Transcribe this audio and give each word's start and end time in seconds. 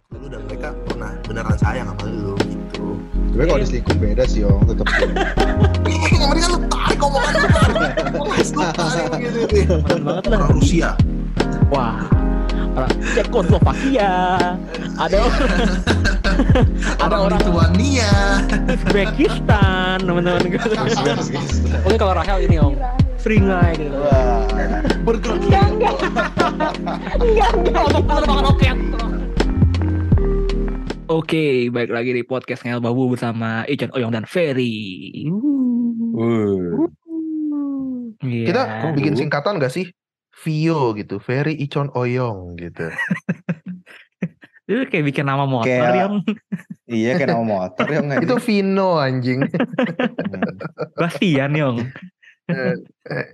waktu 0.00 0.16
lu 0.16 0.26
dan 0.32 0.40
mereka 0.48 0.68
pernah 0.88 1.12
beneran 1.28 1.56
sayang 1.60 1.86
sama 1.92 2.04
lu 2.08 2.32
gitu 2.48 2.86
Tapi 3.36 3.44
kalau 3.46 3.60
diselingkuh 3.60 3.96
beda 4.00 4.24
sih 4.24 4.40
Yong, 4.44 4.62
tetap 4.64 4.86
kan 4.88 5.08
lu 6.40 6.58
tarik 6.72 7.00
omongan 7.04 7.32
lu 7.36 7.48
kan 7.48 7.68
lu 7.68 8.64
tarik 8.72 9.08
banget 10.00 10.24
lah. 10.24 10.38
orang 10.40 10.52
Rusia 10.56 10.90
Wah. 11.70 12.02
Orang 12.70 12.90
Cekoslovakia. 13.14 14.38
Ada 14.98 15.16
orang 15.22 15.38
ada 17.02 17.14
orang 17.14 17.20
orang 17.30 17.40
Lituania 17.42 18.12
Uzbekistan, 18.66 20.02
teman-teman 20.02 20.50
gue. 20.50 20.62
Oke 21.86 21.96
kalau 21.98 22.14
Rahel 22.14 22.46
ini 22.46 22.58
om, 22.58 22.74
Seringai 23.18 23.74
gitu. 23.78 23.94
Wah, 23.94 24.42
bergerak 25.02 25.38
Enggak, 25.46 25.66
enggak. 25.70 25.94
Enggak, 27.22 27.50
enggak. 27.54 27.82
Untuk 27.90 28.02
penerbangan 28.06 28.44
oke. 31.10 31.18
Oke, 31.26 31.44
baik 31.68 31.90
lagi 31.90 32.10
di 32.14 32.22
podcast 32.22 32.62
Ngel 32.62 32.78
Babu 32.78 33.10
bersama 33.10 33.66
Ican 33.66 33.90
Oyong 33.90 34.14
dan 34.14 34.24
Ferry. 34.24 35.26
Wuh. 35.26 36.86
Iya. 38.20 38.44
kita 38.46 38.62
bikin 38.92 39.16
singkatan 39.16 39.56
gak 39.56 39.72
sih 39.72 39.88
Vio 40.44 40.92
gitu 40.92 41.16
Ferry 41.16 41.56
Icon 41.56 41.88
Oyong 41.96 42.52
gitu 42.60 42.92
itu 44.68 44.84
kayak 44.92 45.08
bikin 45.08 45.24
nama 45.24 45.48
motor 45.48 45.64
Kayak- 45.64 45.96
yang 45.96 46.14
Iya 46.84 47.16
kayak 47.16 47.32
nama 47.32 47.46
motor 47.48 47.86
nggak 47.88 48.20
itu 48.28 48.36
Vino 48.44 49.00
anjing 49.00 49.40
Bastian 51.00 51.56
Yong. 51.56 51.78
Eh, 52.50 52.74
eh, 53.08 53.26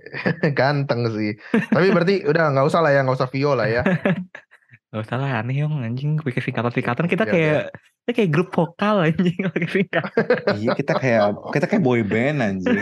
ganteng 0.55 1.11
sih 1.11 1.35
tapi 1.51 1.91
berarti 1.91 2.23
udah 2.23 2.55
nggak 2.55 2.67
usah 2.71 2.79
lah 2.79 2.95
ya 2.95 3.03
nggak 3.03 3.17
usah 3.19 3.27
Vio 3.27 3.59
lah 3.59 3.67
ya 3.67 3.83
Gak 4.97 5.05
usah 5.05 5.17
lah 5.17 5.31
aneh 5.39 5.61
Yong 5.61 5.77
anjing 5.79 6.17
bikin 6.17 6.41
singkatan-singkatan 6.41 7.05
kita 7.05 7.23
Iya, 7.23 7.31
kayak 7.31 7.61
kita 8.01 8.11
kayak 8.15 8.31
grup 8.31 8.49
vokal 8.49 8.95
anjing 9.03 9.37
pakai 9.47 9.69
singkatan. 9.69 10.23
Iya 10.57 10.69
kita 10.73 10.93
kayak 10.95 11.23
kita 11.53 11.65
kayak 11.65 11.83
boy 11.83 12.01
band 12.01 12.37
anjing. 12.41 12.81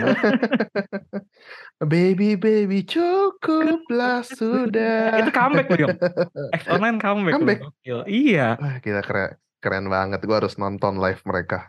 baby 1.84 2.34
baby 2.34 2.80
cukuplah 2.82 4.24
sudah 4.32 5.20
itu 5.20 5.30
comeback 5.30 5.68
loh 5.68 5.78
Yong. 5.84 5.96
X 6.54 6.62
online 6.66 6.96
comeback. 6.96 7.32
loh. 7.32 7.38
Comeback? 7.38 7.58
Gokil. 7.60 7.98
Iya. 8.08 8.56
Wah, 8.56 8.76
gila 8.80 9.02
keren 9.02 9.30
keren 9.58 9.86
banget 9.86 10.20
gua 10.22 10.40
harus 10.40 10.56
nonton 10.56 10.96
live 10.96 11.20
mereka 11.22 11.68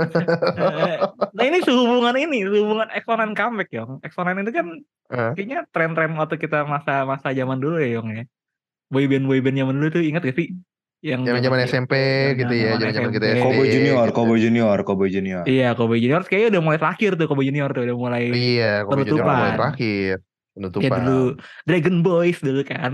Eh, 0.00 0.96
nah 1.34 1.44
ini 1.44 1.60
sehubungan 1.60 2.16
ini, 2.16 2.40
sehubungan 2.40 2.88
X 2.88 3.04
online 3.04 3.36
comeback 3.36 3.68
Yong. 3.68 4.00
X 4.00 4.12
online 4.16 4.40
itu 4.40 4.52
kan 4.54 4.66
Eh. 5.10 5.32
kayaknya 5.34 5.66
tren-tren 5.68 6.14
waktu 6.14 6.38
kita 6.38 6.62
masa-masa 6.64 7.34
zaman 7.34 7.58
dulu 7.58 7.76
ya 7.76 7.98
Yong 7.98 8.08
ya. 8.14 8.24
Boyband 8.90 9.24
boyband 9.30 9.56
zaman 9.56 9.74
dulu 9.78 9.88
tuh 9.94 10.02
ingat 10.02 10.22
gak 10.26 10.36
sih? 10.36 10.48
Yang 11.00 11.20
Zaman-zaman 11.32 11.58
SMP 11.64 11.92
gitu 12.36 12.52
ya, 12.52 12.76
zaman-zaman 12.76 13.10
kita 13.16 13.26
SD. 13.32 13.40
Cowboy 13.40 13.66
Junior, 13.72 14.04
gitu. 14.04 14.16
Cowboy 14.20 14.38
Junior, 14.42 14.76
Cowboy 14.84 15.08
Junior. 15.08 15.42
Iya, 15.48 15.68
Cowboy 15.72 15.98
Junior 16.02 16.20
kayaknya 16.28 16.48
udah 16.58 16.62
mulai 16.68 16.78
terakhir 16.82 17.10
tuh 17.16 17.26
Cowboy 17.30 17.44
Junior 17.48 17.68
tuh 17.72 17.82
udah 17.88 17.96
mulai 17.96 18.22
iya 18.36 18.72
Cowboy 18.84 19.04
Junior 19.08 19.24
mulai 19.24 19.52
terakhir 19.56 20.14
penutupan 20.50 21.00
ya 21.00 21.06
dulu 21.08 21.26
Dragon 21.64 21.96
Boys 22.04 22.38
dulu 22.44 22.60
kan 22.66 22.92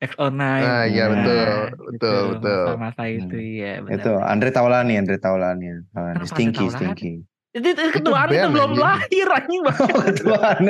X 0.00 0.12
online. 0.16 0.64
ah 0.64 0.84
iya 0.88 1.04
Nah, 1.10 1.12
betul 1.12 1.48
gitu, 1.50 1.82
betul 1.90 2.22
betul 2.32 2.62
Masa-masa 2.70 3.02
itu 3.10 3.36
Hmm. 3.36 3.50
iya 3.52 3.72
benar. 3.82 3.98
Itu 3.98 4.12
Andre 4.16 4.48
Taulani, 4.54 4.94
Andre 4.96 5.16
Taulani. 5.18 5.66
Taulani. 5.90 6.14
Kenapa 6.16 6.30
Stinky? 6.30 6.66
Stinky. 6.70 7.12
Itu, 7.50 7.66
itu 7.68 7.82
ketuaan 7.92 8.28
itu 8.28 8.38
band, 8.38 8.52
belum 8.54 8.70
anjing. 8.70 8.82
lahir 8.82 9.26
anjing. 9.28 9.60
Oh, 9.70 10.06
Tuhan. 10.14 10.60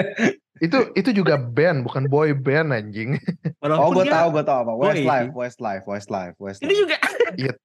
itu 0.60 0.78
itu 0.92 1.10
juga 1.14 1.34
band 1.36 1.82
bukan 1.82 2.04
boy 2.06 2.32
band 2.32 2.68
anjing 2.70 3.16
Oh, 3.58 3.64
Walaupun 3.64 3.92
gue 3.94 4.04
dia- 4.04 4.14
tahu, 4.14 4.28
gue 4.30 4.44
tahu 4.44 4.58
apa. 4.58 4.72
Boy. 4.74 4.84
Westlife, 4.86 5.32
Westlife, 5.32 5.84
Westlife, 5.84 6.34
Ini 6.34 6.42
Westlife. 6.42 6.72
juga 6.74 6.96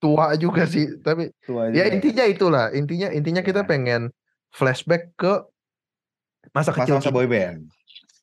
tua 0.00 0.32
juga 0.34 0.64
sih 0.64 0.86
tapi 0.98 1.28
Tua 1.40 1.68
ya 1.68 1.84
juga. 1.84 1.92
intinya 1.92 2.24
itulah 2.24 2.66
intinya 2.70 3.08
intinya 3.10 3.42
kita 3.42 3.62
Iya. 3.62 3.68
pengen 3.68 4.02
flashback 4.50 5.12
ke 5.14 5.44
masa 6.50 6.72
kecil 6.72 6.96
masa-masa 6.96 7.06
kita. 7.06 7.14
boy 7.14 7.26
band. 7.26 7.58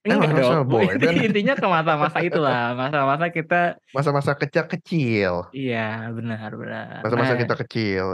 enggak 0.02 0.20
masa 0.26 0.56
dong. 0.58 0.66
boy 0.66 0.86
band. 0.98 1.22
Intinya 1.22 1.54
ke 1.54 1.66
masa-masa 1.66 2.18
itulah, 2.20 2.62
masa-masa 2.74 3.26
kita 3.30 3.62
masa-masa 3.92 4.32
kecil 4.34 4.64
kecil 4.68 5.34
iya 5.52 6.10
benar 6.10 6.50
benar. 6.52 7.00
masa-masa 7.00 7.32
Nah, 7.32 7.40
kita 7.40 7.56
kecil 7.62 8.06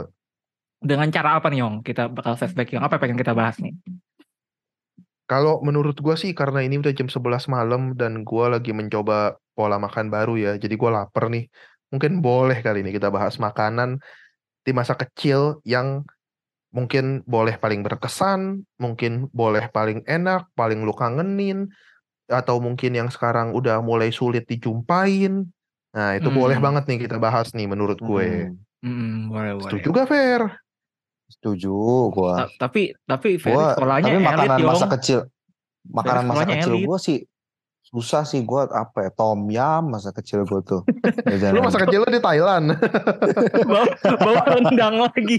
dengan 0.84 1.08
cara 1.08 1.40
apa 1.40 1.48
nih 1.48 1.64
Yong? 1.64 1.80
Kita 1.80 2.12
bakal 2.12 2.36
flashback 2.36 2.76
Yong. 2.76 2.84
Apa 2.84 3.00
yang 3.00 3.02
pengen 3.02 3.18
kita 3.24 3.32
bahas 3.32 3.56
nih? 3.58 3.72
Kalau 5.24 5.64
menurut 5.64 5.96
gua 6.04 6.20
sih 6.20 6.36
karena 6.36 6.60
ini 6.60 6.76
udah 6.76 6.92
jam 6.92 7.08
11 7.08 7.48
malam 7.48 7.96
dan 7.96 8.28
gua 8.28 8.52
lagi 8.52 8.76
mencoba 8.76 9.40
pola 9.56 9.80
makan 9.80 10.12
baru 10.12 10.36
ya. 10.36 10.52
Jadi 10.60 10.76
gua 10.76 11.02
lapar 11.02 11.32
nih. 11.32 11.48
Mungkin 11.88 12.20
boleh 12.20 12.60
kali 12.60 12.84
ini 12.84 12.92
kita 12.92 13.08
bahas 13.08 13.40
makanan 13.40 14.04
di 14.64 14.72
masa 14.76 14.92
kecil 14.92 15.64
yang 15.64 16.04
mungkin 16.74 17.22
boleh 17.24 17.56
paling 17.56 17.80
berkesan, 17.86 18.66
mungkin 18.76 19.30
boleh 19.32 19.70
paling 19.72 20.04
enak, 20.04 20.50
paling 20.58 20.82
lu 20.82 20.92
kangenin, 20.92 21.70
atau 22.28 22.58
mungkin 22.58 22.98
yang 22.98 23.08
sekarang 23.08 23.54
udah 23.54 23.78
mulai 23.80 24.10
sulit 24.10 24.44
dijumpain. 24.44 25.46
Nah, 25.94 26.18
itu 26.18 26.26
boleh 26.28 26.58
Hmm. 26.58 26.66
banget 26.66 26.84
nih 26.90 26.98
kita 27.06 27.16
bahas 27.22 27.54
nih 27.54 27.70
menurut 27.70 28.02
gue. 28.02 28.50
Hmm, 28.50 28.58
Hmm, 28.84 29.32
boleh 29.32 29.52
boleh. 29.56 29.70
Setuju 29.70 29.88
gak, 29.96 30.06
Fer? 30.12 30.42
Setuju 31.26 31.72
gua. 32.10 32.46
Ta- 32.46 32.68
tapi 32.68 32.92
tapi 33.02 33.36
Ferry 33.36 33.52
Gua 33.52 33.72
sekolahnya 33.72 34.06
tapi 34.06 34.16
elit 34.16 34.26
makanan 34.26 34.58
Yong. 34.58 34.70
masa 34.70 34.86
kecil 34.92 35.18
makanan 35.84 36.24
masa 36.24 36.44
kecil 36.46 36.72
elit. 36.74 36.84
gua 36.84 36.98
sih 36.98 37.18
susah 37.84 38.22
sih 38.24 38.40
gua 38.40 38.66
apa 38.66 38.98
ya 39.02 39.10
tom 39.10 39.40
yam 39.48 39.82
masa 39.86 40.10
kecil 40.10 40.42
gua 40.42 40.60
tuh 40.60 40.82
Lu 41.28 41.36
Jajanan. 41.36 41.62
masa 41.62 41.78
kecil 41.78 42.00
lu 42.00 42.08
di 42.08 42.18
Thailand. 42.18 42.66
bawa, 43.68 43.84
bawa 44.18 44.42
rendang 44.50 44.94
lagi. 44.98 45.38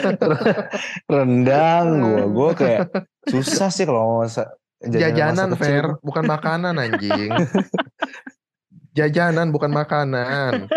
rendang 1.12 1.86
gua 2.00 2.24
gua 2.26 2.50
kayak 2.54 2.80
susah 3.26 3.68
sih 3.68 3.84
kalau 3.84 4.00
mau 4.00 4.18
masa 4.22 4.48
Jajanan, 4.80 5.52
masa 5.52 5.60
Fer, 5.60 5.84
gua. 5.86 6.00
bukan 6.00 6.24
makanan 6.24 6.74
anjing. 6.74 7.28
Jajanan 8.90 9.52
bukan 9.52 9.68
makanan. 9.70 10.72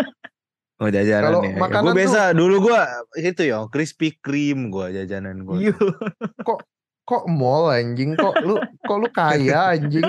Oh 0.84 0.90
jajanan 0.90 1.24
Kalau 1.26 1.40
ya 1.40 1.56
makanan 1.56 1.80
gua 1.80 1.88
tuh- 1.88 1.98
biasa 1.98 2.20
dulu 2.30 2.56
gua 2.62 2.80
itu 3.16 3.42
ya 3.42 3.58
Krispy 3.66 4.08
Kreme 4.14 4.68
gua 4.68 4.86
jajanan 4.88 5.40
gua 5.42 5.56
Iya. 5.56 5.72
Kok 7.04 7.24
mall 7.26 7.68
anjing? 7.70 8.12
Kok 8.14 8.34
lu 8.40 8.56
kok 8.80 8.96
lu 8.96 9.08
kaya 9.10 9.76
anjing? 9.76 10.00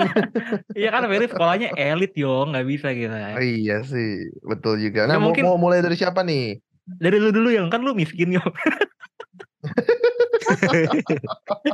Iya 0.72 0.90
kan 0.90 1.04
Ferry 1.06 1.28
sekolahnya 1.28 1.68
elit 1.74 2.16
Yong, 2.16 2.52
nggak 2.52 2.64
bisa 2.66 2.88
kita. 2.90 3.36
Oh, 3.36 3.44
iya 3.44 3.84
sih, 3.84 4.24
betul 4.42 4.80
juga. 4.80 5.04
Nah, 5.04 5.16
Ya, 5.16 5.20
mau, 5.20 5.28
mungkin- 5.28 5.44
mau 5.44 5.60
mulai 5.60 5.80
dari 5.80 5.96
siapa 5.96 6.24
nih? 6.24 6.64
Dari 6.88 7.20
lu 7.20 7.32
dulu 7.32 7.52
Yong, 7.52 7.68
kan 7.68 7.80
lu 7.80 7.92
miskin 7.92 8.32
Yong. 8.32 8.48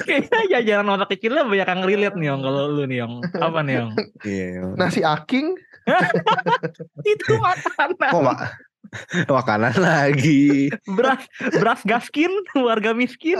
Kayaknya 0.01 0.39
jajanan 0.51 0.87
masa 0.89 1.05
kecilnya 1.05 1.43
banyak 1.43 1.67
yang 1.69 1.81
relate 1.83 2.15
nih 2.15 2.27
Yong 2.27 2.41
kalau 2.41 2.61
lu 2.71 2.83
nih 2.85 2.97
Yong. 2.97 3.13
Apa 3.35 3.59
nih 3.61 3.73
Yong? 3.77 3.91
iya. 4.23 4.61
Nasi 4.73 5.01
aking? 5.03 5.53
Itu 7.05 7.37
makanan. 7.37 7.93
kok 7.99 8.21
mak 8.21 8.39
makanan 9.31 9.75
lagi 9.77 10.67
Beras 10.89 11.23
beras 11.53 11.81
gaskin 11.87 12.31
warga 12.57 12.91
miskin. 12.91 13.39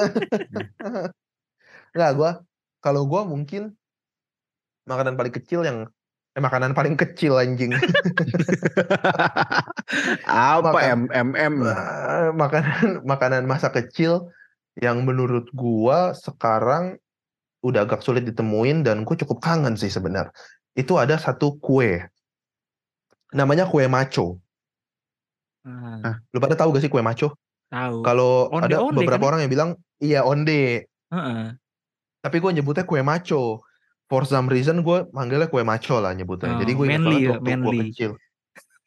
Enggak, 1.92 2.12
gua 2.16 2.32
kalau 2.80 3.04
gua 3.10 3.28
mungkin 3.28 3.76
makanan 4.88 5.20
paling 5.20 5.34
kecil 5.36 5.62
yang 5.68 5.90
eh 6.32 6.40
makanan 6.40 6.72
paling 6.72 6.96
kecil 6.96 7.36
anjing. 7.36 7.76
apa 10.24 10.72
Makan- 10.72 11.12
MMM 11.12 11.54
makanan 12.40 13.04
makanan 13.04 13.44
masa 13.44 13.68
kecil 13.76 14.32
yang 14.80 15.04
menurut 15.04 15.52
gua 15.52 16.16
sekarang 16.16 16.96
udah 17.62 17.86
agak 17.86 18.02
sulit 18.02 18.26
ditemuin 18.26 18.82
dan 18.82 19.06
gue 19.06 19.16
cukup 19.22 19.38
kangen 19.38 19.78
sih 19.78 19.92
sebenarnya. 19.92 20.34
Itu 20.74 20.98
ada 20.98 21.20
satu 21.22 21.62
kue. 21.62 22.02
Namanya 23.38 23.70
kue 23.70 23.86
maco. 23.86 24.42
Ah, 25.62 26.18
Lu 26.30 26.40
pada 26.40 26.56
tahu 26.56 26.74
gak 26.74 26.82
sih 26.82 26.90
kue 26.90 27.00
maco? 27.00 27.38
tahu. 27.68 28.04
Kalau 28.04 28.52
ada 28.52 28.84
onde 28.84 29.00
beberapa 29.00 29.24
kan? 29.24 29.30
orang 29.32 29.40
yang 29.42 29.52
bilang 29.52 29.70
iya 29.98 30.22
onde, 30.22 30.84
Heeh. 31.08 31.44
tapi 32.20 32.38
gue 32.38 32.52
nyebutnya 32.52 32.84
kue 32.84 33.00
maco. 33.00 33.64
For 34.06 34.28
some 34.28 34.52
reason 34.52 34.84
gue 34.84 35.08
manggilnya 35.10 35.48
kue 35.48 35.64
maco 35.64 35.98
lah 35.98 36.12
nyebutnya. 36.12 36.56
Oh, 36.56 36.60
Jadi 36.60 36.72
gue 36.74 36.86
ingat 36.86 37.00
manly 37.00 37.16
banget 37.16 37.32
waktu 37.32 37.62
gue 37.64 37.86
kecil. 37.88 38.12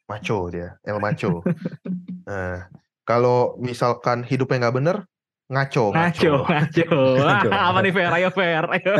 Maco 0.05 0.37
dia, 0.53 0.77
El 0.85 1.01
Maco. 1.01 1.41
nah, 2.29 2.69
kalau 3.01 3.57
misalkan 3.57 4.21
hidupnya 4.21 4.69
nggak 4.69 4.75
bener, 4.77 4.97
ngaco. 5.49 5.89
Ngaco, 5.97 6.45
ngaco. 6.45 6.85
Ngaco. 7.25 7.49
Ah, 7.49 7.73
apa 7.73 7.79
nih 7.81 7.89
Fer? 7.89 8.11
Ayo 8.13 8.29
Fer. 8.29 8.63
Ayo. 8.69 8.93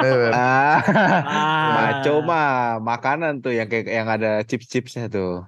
Eh, 0.00 0.32
ah 0.32 0.80
Ah. 1.28 1.72
maco 1.76 2.14
mah 2.24 2.48
makanan 2.80 3.44
tuh 3.44 3.52
yang 3.52 3.68
kayak 3.68 3.84
yang 3.84 4.08
ada 4.08 4.40
chips-chipsnya 4.48 5.12
tuh 5.12 5.44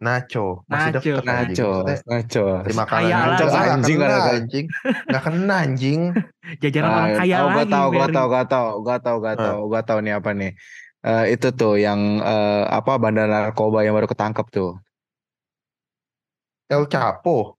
nacho, 0.00 0.64
masih 0.64 0.90
Nacho, 0.96 1.12
anjing. 1.12 1.28
nacho 1.28 1.70
Maksudnya 1.84 2.08
nacho 2.08 2.44
makanan 2.72 2.88
Kaya 3.04 3.16
nacho 3.20 3.44
lah. 3.44 3.52
ah, 3.52 3.74
Anjing, 3.76 3.96
kena 3.96 4.08
ada- 4.10 4.32
anjing, 4.32 4.66
nggak 5.06 5.22
kena 5.22 5.54
anjing. 5.60 6.00
Jajanan 6.64 6.88
orang 6.90 7.10
kaya 7.20 7.36
oh, 7.36 7.44
lagi. 7.44 7.52
gua 7.52 7.64
tahu, 7.68 7.86
gua 7.92 8.06
tahu, 8.08 8.26
gua 8.26 8.44
tahu, 8.44 8.74
gua 8.80 8.96
tahu, 8.98 9.16
gua 9.20 9.30
Ah. 9.30 9.36
tahu, 9.36 9.58
gua 9.68 9.80
tahu 9.84 9.98
nih 10.00 10.14
apa 10.16 10.30
nih. 10.32 10.52
Eh, 11.00 11.24
itu 11.32 11.48
tuh 11.52 11.74
yang 11.76 12.00
eh, 12.18 12.64
apa 12.66 12.92
bandar 12.96 13.24
narkoba 13.24 13.80
yang 13.80 13.92
baru 13.92 14.04
ketangkep 14.04 14.46
tuh. 14.48 14.76
El 16.68 16.84
Chapo. 16.86 17.56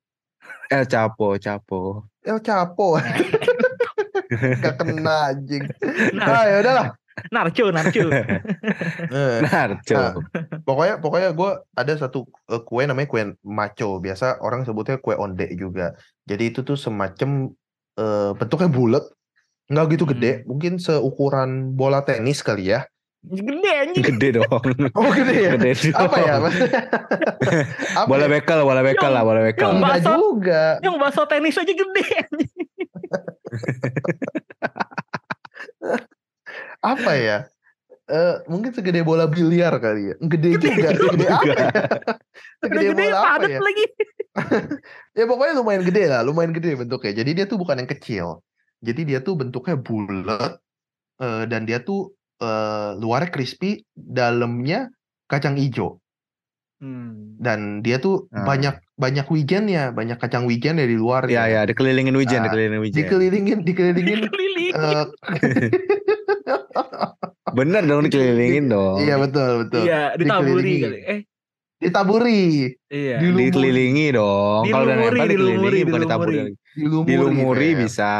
El 0.67 0.85
Chapo, 0.85 1.37
Chapo. 1.37 2.05
El 2.21 2.39
Chapo. 2.39 2.95
Gak 4.63 4.75
kena 4.79 5.29
anjing. 5.29 5.67
Nah, 6.15 6.25
Ah 6.25 6.43
ya 6.47 6.55
udahlah. 6.63 6.87
Narco, 7.29 7.69
narco. 7.69 8.01
Eh, 9.11 9.37
Narco. 9.43 9.93
Nah, 9.93 10.11
pokoknya 10.63 10.95
pokoknya 10.97 11.29
gue 11.31 11.51
ada 11.73 11.93
satu 11.93 12.23
eh, 12.47 12.61
kue 12.61 12.83
namanya 12.83 13.05
kue 13.05 13.21
maco. 13.41 13.99
Biasa 13.99 14.39
orang 14.39 14.63
sebutnya 14.63 14.97
kue 14.97 15.13
onde 15.13 15.45
juga. 15.53 15.93
Jadi 16.25 16.49
itu 16.49 16.59
tuh 16.61 16.73
semacam 16.73 17.51
eh, 17.95 18.31
bentuknya 18.33 18.69
bulat, 18.69 19.03
nggak 19.67 19.85
gitu 19.93 20.05
gede, 20.07 20.31
Hmm. 20.41 20.43
mungkin 20.47 20.73
seukuran 20.77 21.49
bola 21.71 22.01
tenis 22.01 22.39
kali 22.39 22.71
ya. 22.71 22.87
Gede 23.21 23.71
anjing. 23.77 24.01
Gede 24.01 24.27
dong. 24.33 24.49
Oh 24.97 25.11
gede 25.13 25.35
ya? 25.37 25.51
Gede 25.53 25.93
dong. 25.93 26.01
Apa 26.09 26.17
ya? 26.17 26.33
Apa 28.01 28.09
Bola 28.09 28.25
ya? 28.25 28.29
bekel, 28.33 28.59
bola 28.65 28.81
bekel 28.81 28.97
Yang- 28.97 29.13
lah, 29.13 29.21
bola 29.21 29.41
bekel. 29.45 29.69
yang 29.69 29.77
Bakso. 29.77 30.11
juga. 30.17 30.63
Yang 30.81 30.95
bakso 30.97 31.21
tenis 31.29 31.53
aja 31.53 31.69
gede 31.69 32.03
anjing. 32.17 32.51
Apa 36.81 37.11
ya? 37.13 37.37
Eh 38.11 38.35
mungkin 38.49 38.73
segede 38.73 39.05
bola 39.05 39.25
biliar 39.25 39.71
kali 39.77 40.11
ya. 40.11 40.15
Gede 40.19 40.49
juga. 40.57 40.89
Segede 40.91 41.25
apa 41.29 41.45
ya? 41.47 41.67
Segede 42.61 42.85
gede 42.91 43.03
bola 43.07 43.19
apa 43.37 43.45
ya? 43.47 43.59
lagi. 43.61 43.85
Ya 45.11 45.27
pokoknya 45.27 45.59
lumayan 45.59 45.83
gede 45.83 46.07
lah, 46.07 46.23
lumayan 46.23 46.55
gede 46.55 46.79
bentuknya. 46.79 47.11
Jadi 47.19 47.31
dia 47.35 47.45
tuh 47.45 47.59
bukan 47.59 47.83
yang 47.83 47.91
kecil. 47.91 48.39
Jadi 48.79 49.01
dia 49.03 49.19
tuh 49.19 49.35
bentuknya 49.35 49.75
bulat 49.75 50.55
eh, 51.19 51.43
dan 51.45 51.67
dia 51.67 51.83
tuh 51.83 52.15
eh, 52.39 52.95
luarnya 52.95 53.27
crispy, 53.29 53.83
dalamnya 53.93 54.87
kacang 55.27 55.59
ijo. 55.59 55.99
Hmm. 56.81 57.37
Dan 57.37 57.85
dia 57.85 58.01
tuh 58.01 58.25
Ah. 58.33 58.41
banyak 58.41 58.73
banyak 58.97 59.27
wijennya, 59.29 59.93
banyak 59.93 60.17
kacang 60.17 60.47
wijen 60.49 60.79
ya 60.79 60.87
di 60.87 60.97
luar 60.97 61.29
Ya 61.29 61.45
ya, 61.45 61.61
dikelilingin 61.67 62.15
wijen, 62.15 62.41
Ah, 62.41 62.49
dikelilingin 62.49 62.81
wijen. 62.81 62.97
Dikelilingin, 63.05 63.59
dikelilingin 63.61 64.19
Keliling. 64.31 64.73
eh, 64.73 65.05
Bener 67.51 67.81
dong 67.83 68.01
dikelilingin 68.05 68.65
dong. 68.67 68.95
iya 69.01 69.15
betul 69.19 69.65
betul. 69.65 69.83
Iya, 69.83 70.01
ditaburi 70.15 70.75
kali. 70.79 70.99
Eh, 71.03 71.19
Ditaburi, 71.81 72.69
iya. 72.93 73.17
Dilumuri. 73.17 73.49
Dikelilingi 73.49 74.05
dong. 74.13 74.63
Kalau 74.69 74.85
udah 74.85 74.95
Dilumuri, 75.01 75.17
nempel 75.17 75.29
dilumuri, 75.33 75.49
dikelilingi 75.49 75.85
bukan 75.89 76.01
ditaburi. 76.05 76.37
dilumuri. 76.77 77.07
dilumuri, 77.09 77.69
Fer. 77.73 77.79
bisa. 77.81 78.13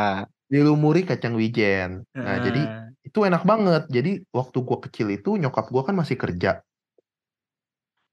dilumuri 0.51 1.01
kacang 1.07 1.33
wijen. 1.37 1.89
Nah, 2.11 2.37
jadi 2.43 2.59
Heeh. 2.59 3.07
itu 3.07 3.19
enak 3.23 3.45
banget. 3.47 3.83
Jadi 3.87 4.11
waktu 4.35 4.57
gua 4.65 4.83
kecil 4.83 5.07
itu 5.13 5.39
nyokap 5.39 5.71
gua 5.71 5.87
kan 5.87 5.95
masih 5.95 6.19
kerja. 6.19 6.59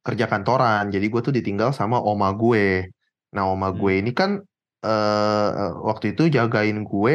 Kerja 0.04 0.24
kantoran. 0.30 0.88
Jadi 0.88 1.06
gue 1.10 1.20
tuh 1.20 1.34
ditinggal 1.34 1.74
sama 1.74 1.98
oma 1.98 2.30
gue. 2.32 2.86
Nah, 3.34 3.50
oma 3.50 3.68
gue 3.74 3.92
Hmm. 3.98 4.02
ini 4.06 4.12
kan 4.14 4.30
eh 4.78 5.48
waktu 5.82 6.14
itu 6.14 6.30
jagain 6.30 6.86
gue. 6.86 7.14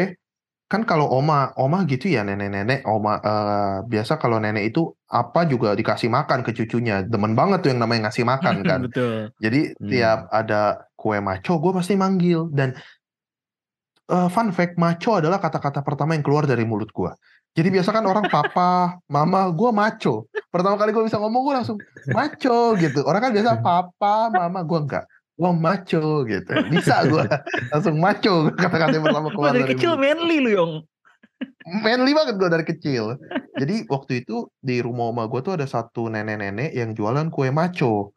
Kan 0.74 0.90
kalau 0.90 1.06
oma, 1.06 1.54
oma 1.54 1.86
gitu 1.86 2.10
ya 2.10 2.26
nenek-nenek, 2.26 2.82
oma 2.90 3.22
eh, 3.22 3.78
biasa 3.86 4.18
kalau 4.18 4.42
nenek 4.42 4.74
itu 4.74 4.90
apa 5.06 5.46
juga 5.46 5.78
dikasih 5.78 6.10
makan 6.10 6.42
ke 6.42 6.50
cucunya. 6.50 7.06
Demen 7.06 7.38
banget 7.38 7.62
tuh 7.62 7.70
yang 7.70 7.86
namanya 7.86 8.10
ngasih 8.10 8.26
makan 8.26 8.56
kan. 8.70 8.80
Betul. 8.90 9.30
Jadi 9.38 9.78
Hmm. 9.78 9.90
tiap 9.94 10.20
ada 10.34 10.90
kue 10.98 11.22
maco, 11.22 11.62
gue 11.62 11.72
pasti 11.78 11.94
manggil. 11.94 12.50
Dan 12.50 12.74
eh, 14.10 14.28
fun 14.34 14.50
fact, 14.50 14.82
maco 14.82 15.22
adalah 15.22 15.38
kata-kata 15.38 15.86
pertama 15.86 16.18
yang 16.18 16.26
keluar 16.26 16.50
dari 16.50 16.66
mulut 16.66 16.90
gue. 16.90 17.14
Jadi 17.54 17.70
biasa 17.70 17.94
kan 17.94 18.02
orang 18.10 18.26
papa, 18.34 18.98
mama, 19.16 19.46
gue 19.54 19.70
maco. 19.70 20.26
Pertama 20.50 20.74
kali 20.74 20.90
gue 20.90 21.06
bisa 21.06 21.22
ngomong, 21.22 21.42
gue 21.46 21.54
langsung 21.54 21.78
maco 22.10 22.74
gitu. 22.82 23.06
Orang 23.06 23.22
kan 23.22 23.32
biasa 23.32 23.62
papa, 23.62 24.34
mama, 24.34 24.66
gue 24.66 24.80
enggak. 24.82 25.06
Gue 25.34 25.52
maco 25.58 26.06
gitu. 26.30 26.52
Bisa 26.70 27.10
gue 27.10 27.26
langsung 27.74 27.98
maco 27.98 28.54
kata-kata 28.54 28.94
yang 28.94 29.06
pertama 29.06 29.28
Gua 29.34 29.34
keluar 29.34 29.50
dari 29.50 29.66
dari 29.66 29.72
kecil 29.74 29.92
mulut. 29.98 30.04
manly 30.06 30.38
lu, 30.40 30.50
Yong. 30.54 30.74
Manly 31.84 32.12
banget 32.14 32.36
gue 32.38 32.50
dari 32.50 32.66
kecil. 32.68 33.04
Jadi 33.60 33.76
waktu 33.90 34.26
itu 34.26 34.50
di 34.62 34.82
rumah 34.82 35.10
oma 35.10 35.26
gue 35.26 35.42
tuh 35.42 35.54
ada 35.58 35.66
satu 35.66 36.10
nenek-nenek 36.10 36.74
yang 36.74 36.94
jualan 36.94 37.30
kue 37.34 37.50
maco. 37.50 38.14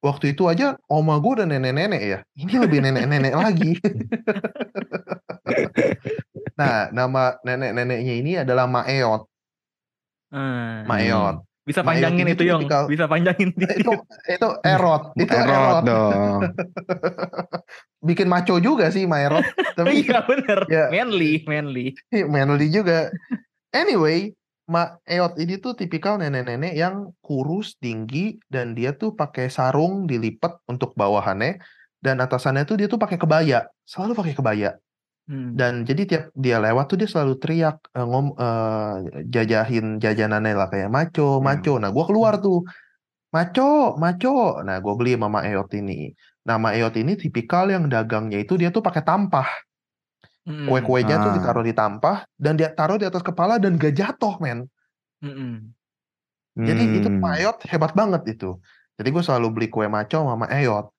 Waktu 0.00 0.32
itu 0.32 0.48
aja 0.48 0.76
oma 0.88 1.20
gue 1.20 1.32
udah 1.40 1.46
nenek-nenek 1.48 2.02
ya. 2.02 2.18
Ini 2.36 2.54
lebih 2.56 2.80
nenek-nenek 2.84 3.34
lagi. 3.36 3.76
nah, 6.60 6.88
nama 6.92 7.36
nenek-neneknya 7.44 8.14
ini 8.16 8.32
adalah 8.40 8.64
Maeot. 8.64 9.28
Ah. 10.32 10.84
Maeot. 10.88 11.44
Bisa 11.70 11.80
panjangin 11.80 12.26
itu, 12.26 12.42
Yong. 12.42 12.66
tipikal- 12.66 12.88
Bisa 12.90 13.04
panjangin. 13.06 13.54
Itu 13.54 13.92
itu 14.26 14.48
Erot. 14.60 15.02
Itu 15.22 15.30
Erot 15.30 15.54
Erot. 15.54 15.82
dong. 15.86 16.40
Bikin 18.08 18.26
maco 18.26 18.58
juga 18.58 18.90
sih 18.90 19.04
Maeot. 19.04 19.44
Tapi 19.76 19.92
Iya 20.02 20.24
bener. 20.26 20.58
Ya. 20.66 20.90
Manly, 20.90 21.44
manly. 21.44 21.94
manly 22.26 22.66
juga. 22.68 23.12
Anyway, 23.70 24.34
Maeot 24.66 25.34
ini 25.36 25.58
tuh 25.58 25.74
tipikal 25.74 26.16
nenek-nenek 26.16 26.74
yang 26.74 27.10
kurus, 27.20 27.74
tinggi, 27.76 28.38
dan 28.46 28.72
dia 28.72 28.94
tuh 28.94 29.12
pakai 29.12 29.46
sarung 29.46 30.06
dilipat 30.06 30.62
untuk 30.66 30.94
bawahannya, 30.94 31.58
dan 31.98 32.16
atasannya 32.18 32.64
tuh 32.64 32.78
dia 32.78 32.86
tuh 32.86 32.96
pakai 32.96 33.18
kebaya, 33.18 33.66
selalu 33.82 34.14
pakai 34.14 34.34
kebaya. 34.34 34.70
Hmm. 35.28 35.54
Dan 35.58 35.72
jadi 35.88 36.02
tiap 36.10 36.24
dia 36.34 36.56
lewat 36.58 36.84
tuh 36.90 36.96
dia 37.00 37.08
selalu 37.10 37.34
teriak 37.42 37.76
eh, 37.96 38.06
ngom 38.06 38.26
eh, 38.34 38.94
jajahin 39.34 40.00
jajanannya 40.02 40.52
lah 40.56 40.68
kayak 40.72 40.90
maco, 40.90 41.38
Hmm. 41.38 41.44
maco. 41.48 41.72
Nah, 41.82 41.90
gua 41.94 42.04
keluar 42.08 42.34
tuh. 42.40 42.64
Maco, 43.30 43.94
maco. 43.94 44.58
Nah, 44.66 44.82
gue 44.82 44.94
beli 44.98 45.14
sama 45.14 45.28
Maeot 45.30 45.70
ini. 45.78 46.10
Nah, 46.50 46.58
Maeot 46.58 46.90
ini 46.98 47.14
tipikal 47.14 47.70
yang 47.70 47.86
dagangnya 47.86 48.42
itu 48.42 48.58
dia 48.58 48.74
tuh 48.74 48.82
pakai 48.82 49.06
tampah. 49.06 49.46
Mm-mm. 50.50 50.66
Kue-kuenya 50.66 51.14
tuh 51.22 51.30
Ah. 51.30 51.34
ditaruh 51.38 51.62
di 51.62 51.70
tampah 51.76 52.26
dan 52.34 52.58
dia 52.58 52.74
taruh 52.74 52.98
di 52.98 53.06
atas 53.06 53.22
kepala 53.22 53.60
dan 53.62 53.78
gak 53.78 53.94
jatuh, 53.94 54.34
men. 54.42 54.66
Mm-mm. 55.22 55.70
Jadi 56.58 56.82
itu 56.98 57.06
Hmm. 57.06 57.22
Maeot 57.22 57.62
hebat 57.70 57.92
banget 57.94 58.34
itu. 58.34 58.58
Jadi 58.98 59.08
gue 59.14 59.22
selalu 59.22 59.46
beli 59.54 59.66
kue 59.70 59.86
maco 59.86 60.18
sama 60.26 60.34
Maeot. 60.48 60.90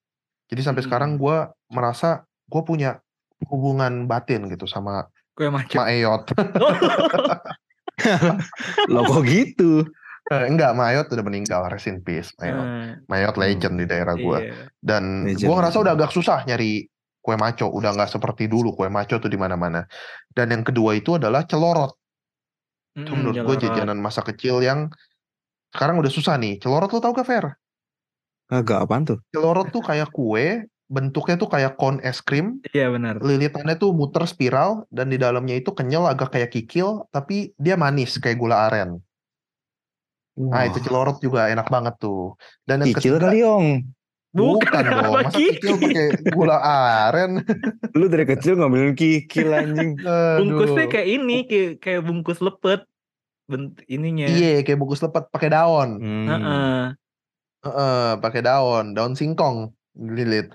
Jadi 0.48 0.60
sampai 0.64 0.80
Hmm. 0.80 0.88
sekarang 0.88 1.10
gue 1.20 1.36
merasa 1.68 2.24
gue 2.48 2.62
punya 2.64 3.01
hubungan 3.48 4.06
batin 4.06 4.46
gitu 4.50 4.66
sama 4.68 5.08
Kue 5.32 5.48
maco. 5.48 5.80
Maeot. 5.80 6.28
Loh 8.92 9.02
kok 9.08 9.24
gitu? 9.24 9.88
Eh, 10.28 10.44
enggak, 10.48 10.76
Maeot 10.76 11.08
udah 11.08 11.24
meninggal, 11.24 11.64
rest 11.72 11.88
in 11.88 12.04
peace. 12.04 12.36
Maeot. 12.36 12.60
Eh, 12.60 13.00
Maeot 13.08 13.36
legend 13.40 13.80
di 13.80 13.88
daerah 13.88 14.14
gue. 14.14 14.38
iya. 14.44 14.68
Dan 14.76 15.24
gue 15.32 15.40
ngerasa 15.40 15.80
legend. 15.80 15.84
udah 15.88 15.92
agak 15.96 16.12
susah 16.12 16.44
nyari 16.44 16.84
kue 17.24 17.36
maco. 17.40 17.72
Udah 17.72 17.96
nggak 17.96 18.12
seperti 18.12 18.44
dulu 18.46 18.76
kue 18.76 18.92
maco 18.92 19.16
tuh 19.16 19.32
di 19.32 19.40
mana-mana. 19.40 19.88
Dan 20.28 20.52
yang 20.52 20.68
kedua 20.68 20.92
itu 20.94 21.16
adalah 21.16 21.48
celorot. 21.48 21.96
Itu 22.92 23.08
Mm-mm, 23.08 23.24
menurut 23.24 23.40
gue 23.48 23.56
jajanan 23.66 23.96
masa 23.96 24.20
kecil 24.20 24.60
yang 24.60 24.92
sekarang 25.72 25.96
udah 25.96 26.12
susah 26.12 26.36
nih. 26.36 26.60
Celorot 26.60 26.92
lo 26.92 27.00
tau 27.00 27.16
gak, 27.16 27.24
Fer? 27.24 27.56
Agak 28.52 28.84
apaan 28.84 29.08
tuh? 29.08 29.16
Celorot 29.32 29.72
tuh 29.72 29.80
kayak 29.80 30.12
kue, 30.12 30.68
bentuknya 30.92 31.40
tuh 31.40 31.48
kayak 31.48 31.80
kon 31.80 31.96
es 32.04 32.20
krim, 32.20 32.60
Iya 32.76 32.92
benar. 32.92 33.16
lilitannya 33.24 33.80
tuh 33.80 33.96
muter 33.96 34.28
spiral, 34.28 34.84
dan 34.92 35.08
di 35.08 35.16
dalamnya 35.16 35.56
itu 35.56 35.72
kenyal 35.72 36.04
agak 36.04 36.36
kayak 36.36 36.52
kikil, 36.52 37.08
tapi 37.08 37.56
dia 37.56 37.80
manis 37.80 38.20
kayak 38.20 38.36
gula 38.36 38.68
aren. 38.68 39.00
Nah 40.36 40.68
itu 40.68 40.84
celorot 40.84 41.20
juga 41.24 41.48
enak 41.48 41.68
banget 41.72 41.96
tuh. 41.96 42.36
Dan 42.68 42.84
yang 42.84 42.92
Kikil 42.92 43.16
kali 43.20 43.40
Yong. 43.40 43.66
bukan 44.32 44.84
dong, 44.88 44.96
apa 44.96 45.28
masa 45.28 45.36
kikil 45.36 45.76
pakai 45.76 46.08
gula 46.32 46.56
aren? 46.56 47.44
Lu 47.98 48.08
dari 48.08 48.24
kecil 48.24 48.56
ngambilin 48.56 48.96
kikil 48.96 49.52
anjing. 49.52 50.00
Bungkusnya 50.40 50.88
kayak 50.88 51.08
ini, 51.08 51.36
kayak, 51.44 51.70
kayak 51.84 52.00
bungkus 52.04 52.40
lepet. 52.40 52.80
Bent 53.44 53.84
ininya. 53.92 54.24
Iya, 54.32 54.64
kayak 54.64 54.80
bungkus 54.80 55.04
lepet 55.04 55.28
pakai 55.28 55.52
daun. 55.52 56.00
Hmm. 56.00 56.26
Heeh. 56.32 56.80
Heeh, 57.62 58.08
pakai 58.24 58.40
daun, 58.40 58.96
daun 58.96 59.12
singkong 59.12 59.68
lilit. 59.98 60.48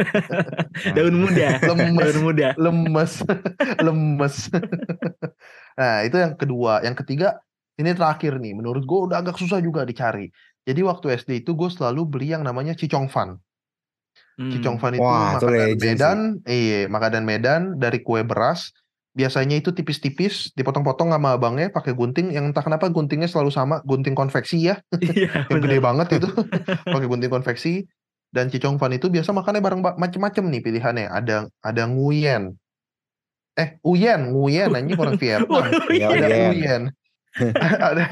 Daun 0.96 1.14
muda. 1.22 1.62
Lemes. 1.62 2.02
Daun 2.10 2.18
muda. 2.26 2.48
lemes. 2.58 3.12
Lemes. 3.86 4.36
Nah 5.78 6.02
itu 6.02 6.16
yang 6.18 6.34
kedua. 6.34 6.82
Yang 6.82 7.06
ketiga 7.06 7.38
ini 7.78 7.94
terakhir 7.94 8.42
nih. 8.42 8.58
Menurut 8.58 8.82
gue 8.82 9.00
udah 9.10 9.22
agak 9.22 9.38
susah 9.38 9.62
juga 9.62 9.86
dicari. 9.86 10.28
Jadi 10.66 10.80
waktu 10.82 11.16
SD 11.16 11.46
itu 11.46 11.54
gue 11.54 11.70
selalu 11.70 12.04
beli 12.06 12.34
yang 12.34 12.42
namanya 12.42 12.74
cicong 12.74 13.08
fan. 13.08 13.38
Hmm. 14.40 14.50
cicong 14.50 14.80
fan 14.80 14.96
itu 14.96 15.04
Wah, 15.04 15.36
makanan. 15.36 15.76
Medan. 15.76 16.18
iya 16.48 16.88
makanan 16.88 17.22
Medan 17.24 17.62
dari 17.78 18.02
kue 18.02 18.26
beras. 18.26 18.74
Biasanya 19.10 19.58
itu 19.58 19.74
tipis-tipis 19.74 20.54
dipotong-potong 20.54 21.10
sama 21.10 21.34
abangnya 21.34 21.70
pakai 21.70 21.94
gunting. 21.94 22.30
Yang 22.34 22.54
entah 22.54 22.62
kenapa 22.66 22.90
guntingnya 22.90 23.26
selalu 23.26 23.50
sama 23.50 23.82
gunting 23.86 24.14
konveksi 24.14 24.70
ya. 24.70 24.78
Iya, 24.98 25.50
yang 25.50 25.60
gede 25.62 25.78
banget 25.82 26.06
itu. 26.18 26.30
Pakai 26.94 27.08
gunting 27.10 27.30
konveksi 27.30 27.90
dan 28.30 28.46
cicong 28.46 28.78
fan 28.78 28.94
itu 28.94 29.10
biasa 29.10 29.34
makannya 29.34 29.62
bareng 29.62 29.82
ba- 29.82 29.98
macem-macem 29.98 30.46
nih 30.46 30.62
pilihannya 30.62 31.06
ada 31.10 31.50
ada 31.60 31.82
nguyen 31.90 32.54
eh 33.58 33.76
uyen 33.82 34.30
nguyen 34.30 34.70
anjing 34.70 34.96
orang 34.96 35.18
Vietnam 35.18 35.66
Ya, 35.90 36.08
ada 36.14 36.28
Uyen. 36.54 36.82
ada 37.60 38.04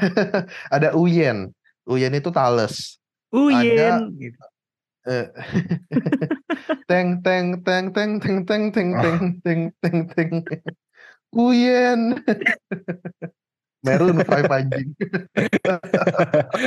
ada 0.71 0.89
Uyen. 0.95 1.51
Uyen 1.83 2.13
itu 2.15 2.31
Thales. 2.31 2.99
Uyen. 3.35 4.15
Gitu. 4.15 4.39
Eh, 5.09 5.25
teng 6.87 7.19
teng 7.23 7.63
teng 7.63 7.91
teng 7.91 8.19
teng 8.19 8.37
teng 8.45 8.63
teng 8.71 8.89
teng 8.99 9.61
teng 9.81 9.99
teng 10.11 10.31
teng 10.43 10.63
Uyen. 11.35 12.19
Maroon 13.79 14.19
Five 14.27 14.51
anjing. 14.51 14.91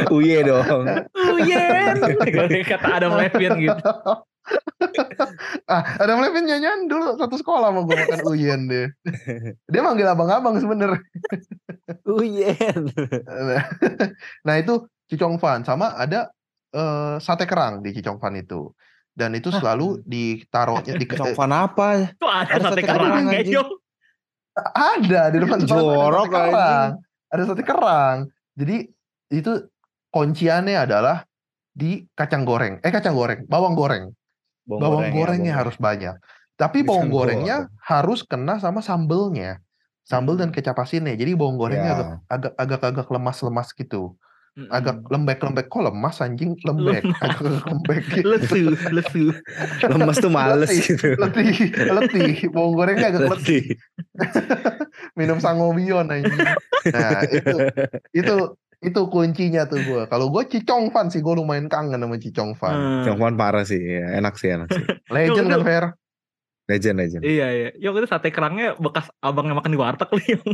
Uye 0.09 0.41
dong. 0.45 0.87
Uyen. 1.13 1.97
Kata 2.73 2.89
Adam 2.89 3.21
Levine 3.21 3.59
gitu. 3.61 3.91
ah, 5.71 5.83
Adam 6.03 6.19
Levine 6.25 6.47
nyanyian 6.49 6.91
dulu 6.91 7.15
satu 7.15 7.37
sekolah 7.39 7.71
sama 7.71 7.81
gue 7.87 7.97
makan 7.97 8.21
Uyen 8.33 8.61
deh. 8.67 8.89
Dia 9.69 9.81
manggil 9.85 10.09
abang-abang 10.09 10.57
sebenernya. 10.59 11.01
Uyen. 12.17 12.89
nah 14.43 14.55
itu 14.57 14.89
Cicong 15.13 15.37
Fan 15.37 15.69
sama 15.69 15.93
ada 15.95 16.33
eh, 16.73 17.17
sate 17.21 17.45
kerang 17.45 17.85
di 17.85 17.93
Cicong 17.93 18.19
Fan 18.19 18.41
itu. 18.41 18.73
Dan 19.13 19.37
itu 19.37 19.53
selalu 19.53 20.01
ditaruhnya 20.09 20.97
di 20.97 21.05
Cokvan 21.05 21.53
apa? 21.53 22.17
Tuh 22.17 22.33
ada 22.33 22.57
Ada 22.57 22.73
sate 22.73 22.81
sate 22.81 22.83
kerang 22.89 23.29
kerang. 23.29 23.69
Ada 24.57 25.33
di 25.33 25.39
depan 25.41 25.61
Jorok, 25.71 26.29
ada 26.29 26.45
sate 26.45 26.51
kerang. 26.53 26.91
Ada 27.33 27.43
sate 27.49 27.63
kerang. 27.65 28.19
Jadi 28.53 28.77
itu 29.33 29.53
kunciannya 30.13 30.77
adalah 30.77 31.25
di 31.73 32.05
kacang 32.13 32.45
goreng. 32.45 32.77
Eh 32.85 32.93
kacang 32.93 33.17
goreng, 33.17 33.49
bawang 33.49 33.73
goreng. 33.73 34.13
Bawang, 34.69 35.09
goreng 35.09 35.09
ya, 35.09 35.17
gorengnya 35.17 35.53
bawang 35.57 35.61
harus 35.65 35.77
banyak. 35.81 36.15
Tapi 36.61 36.79
bawang 36.85 37.09
Bawang 37.09 37.11
gorengnya 37.11 37.57
harus 37.81 38.21
kena 38.23 38.61
sama 38.61 38.85
sambelnya. 38.85 39.59
Sambel 40.05 40.37
dan 40.37 40.51
kecap 40.53 40.77
asinnya. 40.83 41.15
Jadi 41.17 41.33
bawang 41.39 41.57
gorengnya 41.57 41.95
Ya. 41.95 41.97
agak 41.97 42.09
agak 42.29 42.53
agak-agak 42.59 43.07
lemas-lemas 43.09 43.73
gitu. 43.73 44.19
Agak 44.69 45.01
lembek-lembek. 45.09 45.73
Kok 45.73 45.89
lemas 45.89 46.21
anjing? 46.21 46.53
Lembek. 46.61 47.01
Lemas. 47.01 47.21
Agak 47.25 47.41
lembek 47.65 48.03
gitu. 48.13 48.29
lesu, 48.37 48.63
lesu. 48.93 49.25
Lemes 49.93 50.17
tuh 50.21 50.29
males 50.29 50.69
Letih, 50.69 50.83
gitu. 50.93 51.09
letih, 51.17 51.53
letih. 51.73 52.33
Bawang 52.53 52.73
gorengnya 52.77 53.09
agak 53.17 53.33
letih. 53.33 53.65
Letih. 54.17 54.45
minum 55.19 55.41
sangobion 55.41 56.13
anjing. 56.13 56.37
Nah, 56.93 57.25
itu 57.33 57.57
itu 58.13 58.37
itu 58.83 59.01
kuncinya 59.09 59.63
tuh 59.65 59.79
gue. 59.81 60.03
Kalau 60.11 60.29
gue 60.29 60.43
Cicong 60.51 60.91
Fan 60.91 61.09
sih, 61.09 61.23
gue 61.23 61.35
lumayan 61.39 61.71
kangen 61.71 62.03
sama 62.03 62.19
Cicong 62.19 62.53
Fan. 62.59 62.75
Hmm. 62.75 63.03
Cokvan 63.07 63.39
parah 63.39 63.63
sih. 63.63 63.79
ya, 63.79 64.19
Enak 64.19 64.35
sih, 64.37 64.51
enak 64.51 64.69
sih. 64.75 64.85
Legend 65.09 65.49
kan 65.49 65.63
Fer? 65.63 65.85
Legend, 66.73 66.97
legend. 66.97 67.23
Iya 67.23 67.47
iya. 67.53 67.69
Yong 67.77 68.01
itu 68.01 68.09
sate 68.09 68.33
kerangnya 68.33 68.73
bekas 68.81 69.13
abangnya 69.21 69.53
makan 69.53 69.71
di 69.71 69.79
warteg 69.79 70.09
nih. 70.09 70.27
Yong. 70.41 70.51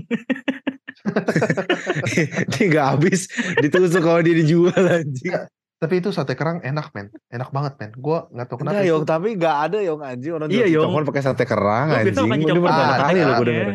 dia 2.52 2.64
gak 2.68 2.86
habis 2.96 3.30
ditusuk 3.62 4.02
kalau 4.02 4.18
dia 4.18 4.34
dijual 4.34 4.74
anjing. 4.74 5.30
Tapi 5.78 6.02
itu 6.02 6.10
sate 6.10 6.34
kerang 6.34 6.58
enak 6.58 6.90
men, 6.90 7.06
enak 7.30 7.54
banget 7.54 7.78
men. 7.78 7.90
Gue 7.94 8.18
nggak 8.34 8.46
tahu 8.50 8.56
kenapa. 8.66 8.82
Yong, 8.82 9.06
tapi 9.06 9.38
gak 9.38 9.56
ada 9.70 9.78
Yong 9.78 10.00
anjing 10.02 10.32
orang 10.34 10.48
Iya, 10.50 10.66
Yong. 10.74 10.90
pakai 11.06 11.22
sate 11.22 11.46
kerang 11.46 11.86
Gua 11.86 11.98
anjing. 12.02 12.18
makan 12.18 12.38
Ini 12.42 12.50
coklat 12.50 12.66
pertama 12.66 12.94
kali 12.98 13.18
loh 13.22 13.34
gue 13.38 13.46
denger. 13.46 13.68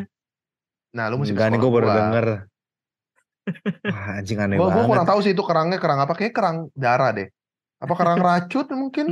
Nah 0.93 1.05
lu 1.07 1.15
mesti 1.17 1.31
Enggak 1.31 1.47
nih 1.47 1.59
gue 1.63 1.71
baru 1.71 1.87
denger. 1.87 2.27
Wah 3.91 4.07
anjing 4.19 4.39
aneh 4.39 4.55
Gue 4.59 4.67
banget. 4.67 4.87
kurang 4.91 5.07
tahu 5.07 5.19
sih 5.23 5.31
itu 5.31 5.43
kerangnya 5.47 5.77
kerang 5.79 5.99
apa? 6.03 6.13
Kayak 6.15 6.33
kerang 6.35 6.57
darah 6.75 7.15
deh. 7.15 7.27
Apa 7.83 7.93
kerang 7.99 8.19
racun 8.23 8.67
mungkin? 8.79 9.05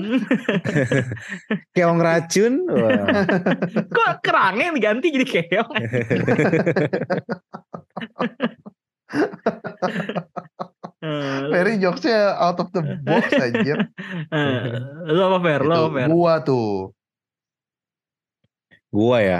Keong 1.75 1.99
racun. 1.99 2.53
Wah. 2.71 3.27
Kok 3.99 4.11
kerangnya 4.23 4.71
yang 4.71 4.77
diganti 4.79 5.11
jadi 5.11 5.27
keong? 5.27 5.75
Eh, 11.01 11.41
Ferry 11.51 11.81
jokesnya 11.81 12.37
out 12.39 12.61
of 12.61 12.69
the 12.71 12.81
box 13.03 13.27
anjir. 13.35 13.77
eh, 14.31 14.79
Lu 15.09 15.21
apa 15.27 15.37
Fer? 15.43 15.61
Itu 15.65 15.73
apa 15.73 15.89
Fer? 15.91 16.07
gua 16.07 16.33
tuh. 16.39 16.95
Gua 18.87 19.17
ya. 19.19 19.39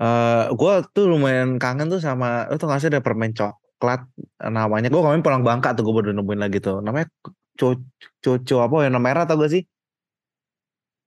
Eh 0.00 0.44
gua 0.56 0.80
tuh 0.86 1.04
lumayan 1.10 1.60
kangen 1.60 1.92
tuh 1.92 2.00
sama 2.00 2.48
tau 2.56 2.64
gak 2.64 2.80
sih 2.80 2.88
ada 2.88 3.04
permen 3.04 3.36
coklat 3.36 4.06
namanya. 4.40 4.88
Gua 4.88 5.04
kemarin 5.04 5.20
pulang 5.20 5.44
Bangka 5.44 5.76
tuh 5.76 5.84
gua 5.84 6.00
baru 6.00 6.16
nemuin 6.16 6.40
lagi 6.40 6.62
tuh. 6.62 6.80
Namanya 6.80 7.10
co 7.60 7.76
coco 8.24 8.56
apa 8.64 8.88
ya 8.88 8.96
merah 8.96 9.28
tau 9.28 9.36
gak 9.36 9.52
sih? 9.52 9.64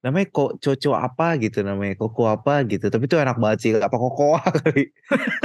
Namanya 0.04 0.28
kok 0.30 0.60
coco 0.60 0.92
apa 0.94 1.40
gitu 1.40 1.64
namanya. 1.64 1.96
Koko 1.96 2.28
apa 2.28 2.68
gitu. 2.68 2.92
Tapi 2.92 3.08
tuh 3.08 3.24
enak 3.24 3.40
banget 3.40 3.60
sih. 3.64 3.72
Apa 3.74 3.96
kokoa 3.96 4.44
kali. 4.60 4.92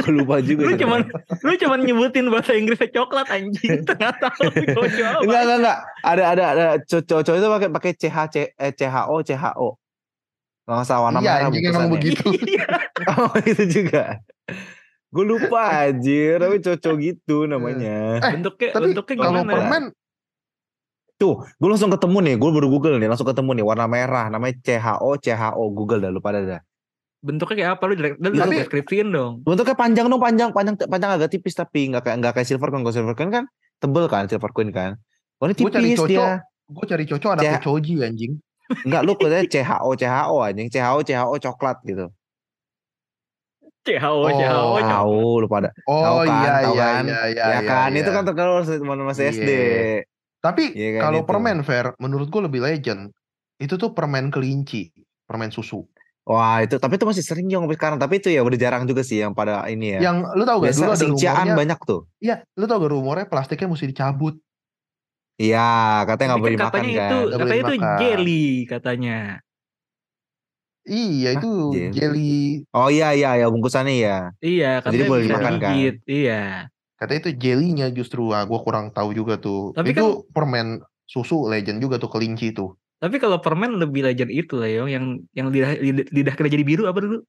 Gua 0.02 0.10
lupa 0.10 0.36
juga. 0.42 0.66
Lu 0.66 0.74
cuman 0.74 1.00
lu 1.46 1.52
cuman 1.54 1.78
nyebutin 1.80 2.26
bahasa 2.26 2.58
Inggrisnya 2.58 2.90
coklat 2.90 3.30
anjing. 3.30 3.80
Tengah 3.88 4.12
tahu 4.18 4.50
coco 4.50 4.82
apa. 5.00 5.22
Enggak 5.22 5.40
enggak 5.40 5.58
enggak. 5.62 5.78
Ada 6.02 6.22
ada 6.26 6.44
ada 6.50 6.64
coco 6.82 7.22
coco 7.22 7.32
itu 7.32 7.46
pakai 7.48 7.68
pakai 7.70 7.92
CHC 7.94 8.36
eh 8.52 8.72
CHO 8.74 9.16
CHO. 9.22 9.68
Nggak 10.68 10.84
usah 10.84 10.98
warna 11.00 11.18
Iya 11.18 11.30
merah 11.30 11.46
anjing 11.46 11.64
emang 11.64 11.86
bungkusannya. 11.88 11.94
begitu. 11.96 12.26
Iya. 12.52 12.66
Oh 13.14 13.34
itu 13.40 13.64
juga. 13.70 14.04
Gue 15.08 15.24
lupa 15.24 15.86
anjir, 15.86 16.36
tapi 16.36 16.60
cocok 16.60 16.94
gitu 16.98 17.46
namanya. 17.46 18.20
Eh, 18.20 18.32
Bentuknya 18.36 18.68
Tapi 18.74 18.90
bentuknya 18.90 19.14
kalau 19.16 19.32
gimana? 19.40 19.52
permen 19.54 19.84
Tuh, 21.18 21.42
gue 21.42 21.68
langsung 21.68 21.90
ketemu 21.90 22.18
nih, 22.22 22.34
gue 22.38 22.50
baru 22.54 22.70
google 22.70 22.94
nih, 22.96 23.10
langsung 23.10 23.26
ketemu 23.26 23.50
nih, 23.58 23.64
warna 23.66 23.86
merah, 23.86 24.30
namanya 24.30 24.54
CHO, 24.62 25.18
CHO, 25.18 25.62
google 25.74 25.98
dah, 25.98 26.14
lupa 26.14 26.30
dah. 26.30 26.42
dah. 26.46 26.60
Bentuknya 27.18 27.54
kayak 27.58 27.70
apa 27.74 27.82
lu 27.84 27.94
direct- 27.98 28.18
lu 28.22 28.30
Tapi- 28.30 28.58
deskripsiin 28.62 29.10
dong. 29.10 29.42
Bentuknya 29.42 29.74
panjang 29.74 30.06
dong, 30.06 30.22
panjang, 30.22 30.54
panjang, 30.54 30.78
panjang 30.78 31.10
agak 31.12 31.28
tipis 31.28 31.52
tapi 31.52 31.90
nggak 31.90 32.06
kayak 32.06 32.16
nggak 32.22 32.32
kayak 32.32 32.46
silver 32.46 32.70
coin, 32.70 32.80
kalau 32.80 32.94
silver 32.94 33.14
coin 33.18 33.34
kan 33.34 33.44
tebel 33.76 34.06
kan, 34.06 34.30
silver 34.30 34.54
coin 34.54 34.70
kan. 34.70 34.94
Oh 35.36 35.46
ini 35.46 35.58
Gua 35.58 35.66
cari 35.68 35.82
tipis 35.84 35.98
cocok. 35.98 36.08
dia. 36.08 36.30
gue 36.68 36.84
cari 36.86 37.04
cocok 37.04 37.30
anaknya 37.32 37.50
Ya. 37.50 37.58
Choji 37.58 37.94
anjing. 37.98 38.32
Enggak, 38.84 39.00
lu 39.02 39.12
katanya 39.16 39.44
CHO, 39.44 39.90
CHO 39.96 40.36
anjing, 40.40 40.68
CHO, 40.68 40.98
CHO 41.00 41.34
coklat 41.40 41.76
gitu. 41.82 42.06
CHO, 43.82 44.12
Oh, 44.14 44.30
CHO. 44.30 44.62
Tahu, 44.78 45.18
lupa 45.42 45.56
ada. 45.58 45.70
Oh 45.82 45.98
Tahu 45.98 46.18
kan, 46.20 46.36
iya 46.36 46.52
tahu 46.60 46.74
iya 46.76 46.84
kan? 46.84 47.02
iya 47.02 47.20
iya. 47.26 47.42
Ya, 47.42 47.46
iya, 47.50 47.60
kan, 47.64 47.88
iya. 47.88 47.98
itu 47.98 48.10
kan 48.12 48.22
terkenal 48.22 48.62
teman 48.62 48.98
masih 49.02 49.24
Iya. 49.32 50.06
Tapi 50.38 50.70
Iya 50.74 50.88
kan, 50.98 51.00
kalau 51.10 51.20
itu. 51.22 51.28
permen 51.28 51.58
fair, 51.66 51.86
menurut 51.98 52.30
gue 52.30 52.42
lebih 52.46 52.62
legend. 52.62 53.10
Itu 53.58 53.74
tuh 53.74 53.90
permen 53.90 54.30
kelinci, 54.30 54.94
permen 55.26 55.50
susu. 55.50 55.82
Wah 56.28 56.60
itu, 56.60 56.76
tapi 56.76 57.00
itu 57.00 57.08
masih 57.08 57.24
sering 57.24 57.48
yang 57.48 57.64
sampai 57.64 57.78
sekarang. 57.80 57.98
Tapi 57.98 58.20
itu 58.20 58.28
ya 58.28 58.44
udah 58.44 58.58
jarang 58.60 58.84
juga 58.84 59.00
sih 59.00 59.18
yang 59.24 59.32
pada 59.32 59.64
ini 59.66 59.96
ya. 59.96 60.12
Yang 60.12 60.16
lu 60.36 60.44
tau 60.44 60.60
gak 60.60 60.76
Biasa 60.76 60.84
dulu 60.84 60.92
ada 60.92 61.06
rumornya? 61.08 61.54
banyak 61.56 61.78
tuh. 61.88 62.00
Iya, 62.20 62.36
lu 62.54 62.64
tau 62.68 62.76
gak 62.84 62.92
rumornya 62.92 63.26
plastiknya 63.26 63.66
mesti 63.72 63.86
dicabut. 63.88 64.34
Iya, 65.38 66.02
katanya 66.10 66.34
nggak 66.34 66.42
boleh 66.42 66.50
kan 66.50 66.58
dimakan 66.58 66.74
katanya 66.74 66.90
kan. 66.98 67.08
itu 67.08 67.18
Nggak 67.18 67.38
boleh 67.38 67.54
katanya 67.54 67.62
itu 67.62 67.74
jelly 68.02 68.46
katanya. 68.66 69.18
Iya 70.88 71.28
Hah, 71.28 71.36
itu 71.38 71.52
jelly? 71.72 71.94
jelly. 71.94 72.36
Oh 72.72 72.88
iya 72.88 73.08
iya 73.12 73.30
ya 73.38 73.46
bungkusannya 73.52 73.94
ya. 74.02 74.18
Iya, 74.42 74.70
katanya 74.82 75.04
boleh 75.06 75.22
bisa 75.22 75.30
dimakan 75.36 75.54
kan? 75.62 75.72
Iya. 76.08 76.42
Katanya 76.98 77.20
itu 77.22 77.30
jelinya 77.38 77.86
justru. 77.88 78.34
Ah, 78.34 78.42
gue 78.42 78.58
kurang 78.58 78.90
tahu 78.90 79.14
juga 79.14 79.38
tuh. 79.38 79.70
Tapi 79.72 79.94
itu 79.94 80.26
permen 80.34 80.82
susu 81.06 81.46
legend 81.46 81.78
juga 81.78 81.96
tuh 81.96 82.10
kelinci 82.10 82.50
tuh. 82.50 82.74
Tapi 82.98 83.22
kalau 83.22 83.38
permen 83.38 83.78
lebih 83.78 84.02
legend 84.02 84.28
itu 84.28 84.58
lah 84.58 84.66
Yong, 84.66 84.90
yang 84.90 85.04
yang 85.30 85.46
lidah, 85.48 85.78
lidah, 85.78 86.04
lidah 86.10 86.34
kita 86.34 86.50
jadi 86.50 86.64
biru 86.66 86.90
apa 86.90 86.98
dulu? 86.98 87.22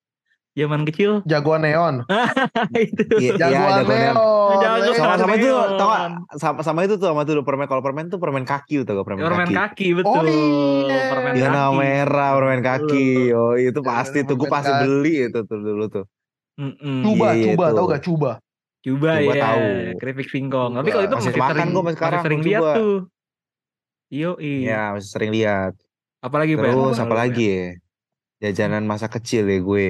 Zaman 0.58 0.82
kecil. 0.82 1.22
Jagoan 1.30 1.62
neon. 1.62 2.02
itu. 2.74 3.04
Iya, 3.22 3.38
Jagoan 3.38 3.86
jagoan 3.86 3.98
neon. 4.02 4.16
neon. 4.18 4.98
Sama 4.98 5.14
sama 5.22 5.34
itu 5.38 5.48
tau 5.78 5.88
gak? 5.88 6.02
sama, 6.42 6.60
sama 6.66 6.80
itu 6.90 6.98
tuh 6.98 7.08
sama 7.14 7.22
tuh 7.22 7.46
permen 7.46 7.70
kalau 7.70 7.86
permen 7.86 8.10
tuh 8.10 8.18
permen 8.18 8.44
kaki 8.50 8.82
tuh 8.82 9.06
permen, 9.06 9.22
Permen 9.22 9.54
kaki. 9.54 9.56
kaki 9.56 9.88
betul. 10.02 10.26
iya. 10.26 11.14
Permen 11.14 11.32
Dia 11.38 11.48
kaki. 11.54 11.78
merah 11.78 12.30
permen 12.34 12.60
kaki. 12.66 13.08
Oh 13.38 13.54
itu 13.54 13.80
pasti 13.86 14.26
tuh 14.26 14.36
gue 14.36 14.50
pasti 14.50 14.74
beli 14.74 15.30
itu 15.30 15.40
tuh 15.46 15.58
dulu 15.62 15.86
tuh. 15.88 16.06
Cuba, 17.06 17.38
Iya, 17.38 17.54
cuba, 17.54 17.66
itu. 17.72 17.78
tau 17.78 17.86
gak 17.88 18.04
cuba? 18.04 18.32
Coba 18.80 19.20
Coba 19.20 19.34
ya, 19.36 19.44
tahu. 19.44 19.68
keripik 20.00 20.28
singkong. 20.32 20.72
Tapi 20.80 20.90
kalau 20.90 21.04
itu 21.04 21.16
Masih 21.20 21.32
masih, 21.32 21.42
makan 21.44 21.54
sering, 21.56 21.70
gua 21.70 21.82
sampai 21.82 21.94
sekarang, 21.96 22.12
masih 22.20 22.26
sering 22.26 22.42
lihat 22.48 22.64
tuh. 22.80 22.96
Yo, 24.10 24.32
Iya 24.42 24.82
masih 24.96 25.10
sering 25.12 25.32
lihat. 25.36 25.74
Apalagi? 26.24 26.54
Terus 26.58 26.98
Apa 26.98 27.16
lagi 27.16 27.46
ya? 27.46 27.68
Jajanan 28.40 28.84
masa 28.88 29.12
kecil 29.12 29.44
ya 29.52 29.60
gue. 29.60 29.90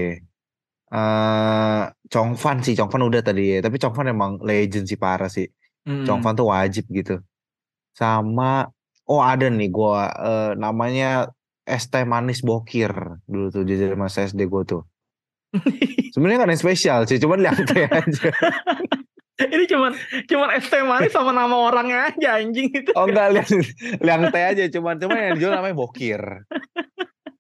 Eh 0.89 1.81
Chongfan 2.10 2.58
sih, 2.65 2.74
Chongfan 2.74 3.05
udah 3.05 3.22
tadi 3.22 3.43
ya. 3.53 3.60
Tapi 3.62 3.77
Chongfan 3.77 4.10
emang 4.10 4.41
legend 4.41 4.89
sih 4.89 4.98
parah 4.98 5.29
sih. 5.29 5.46
Ben? 5.86 6.01
Mm. 6.01 6.05
Chongfan 6.10 6.34
tuh 6.34 6.48
wajib 6.50 6.86
gitu. 6.89 7.22
Sama 7.93 8.65
oh 9.05 9.22
ada 9.22 9.46
nih 9.50 9.69
gua 9.69 10.10
eh, 10.17 10.51
namanya 10.58 11.29
es 11.69 11.86
teh 11.86 12.01
manis 12.01 12.41
bokir 12.41 12.89
dulu 13.29 13.53
tuh 13.53 13.62
jajanan 13.69 13.98
masa 14.01 14.25
SD 14.25 14.50
gue 14.50 14.63
tuh. 14.65 14.81
Sebenarnya 16.13 16.39
kan 16.46 16.50
yang 16.53 16.62
spesial 16.62 17.00
sih, 17.06 17.18
cuman 17.18 17.41
liang 17.41 17.60
teh 17.65 17.86
aja. 17.86 18.29
Ini 19.39 19.72
cuman 19.72 19.96
cuman 20.27 20.50
es 20.60 20.68
teh 20.68 20.84
manis 20.84 21.15
sama 21.15 21.32
nama 21.32 21.56
orangnya 21.56 22.12
aja 22.12 22.44
anjing 22.44 22.75
itu. 22.75 22.91
Oh 22.91 23.08
enggak 23.08 23.32
liang, 23.39 23.48
liang 24.03 24.24
teh 24.36 24.44
aja, 24.44 24.63
cuman 24.68 25.00
cuman 25.00 25.15
yang 25.15 25.34
dijual 25.39 25.56
namanya 25.56 25.79
bokir. 25.79 26.20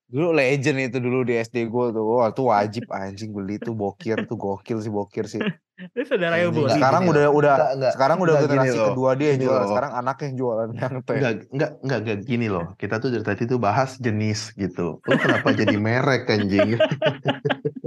Dulu 0.09 0.33
legend 0.33 0.89
itu 0.89 0.97
dulu 0.97 1.21
di 1.21 1.37
SD 1.37 1.69
gue 1.69 1.85
tuh. 1.93 2.01
Wah, 2.01 2.33
itu 2.33 2.41
wajib 2.41 2.89
anjing 2.89 3.29
beli 3.29 3.61
tuh 3.61 3.77
bokir 3.77 4.25
tuh 4.25 4.41
gokil 4.41 4.81
sih 4.81 4.89
bokir 4.89 5.29
sih. 5.29 5.37
Itu 5.77 6.01
saudaranya 6.09 6.49
Anjing, 6.49 6.55
Boni. 6.57 6.65
Gini 6.65 6.75
Sekarang 6.81 7.03
loh. 7.05 7.11
udah 7.13 7.25
udah 7.29 7.53
Enggak, 7.53 7.71
enggak. 7.77 7.91
sekarang 7.93 8.17
udah 8.17 8.33
Enggak, 8.33 8.49
generasi 8.49 8.79
kedua 8.89 9.09
dia 9.13 9.27
yang 9.29 9.39
jualan. 9.45 9.67
Sekarang 9.69 9.91
anaknya 9.93 10.25
yang 10.25 10.37
jualan 10.41 10.69
yang 10.73 10.93
teh. 11.05 11.13
Enggak, 11.13 11.33
enggak, 11.53 11.71
enggak, 11.85 11.99
enggak 12.01 12.17
gini 12.25 12.47
loh. 12.49 12.65
Kita 12.73 12.95
tuh 12.97 13.09
dari 13.13 13.25
tadi 13.27 13.43
tuh 13.45 13.59
bahas 13.61 13.91
jenis 14.01 14.39
gitu. 14.57 14.97
Lu 14.97 15.15
kenapa 15.21 15.53
jadi 15.53 15.75
merek 15.77 16.25
anjing? 16.25 16.73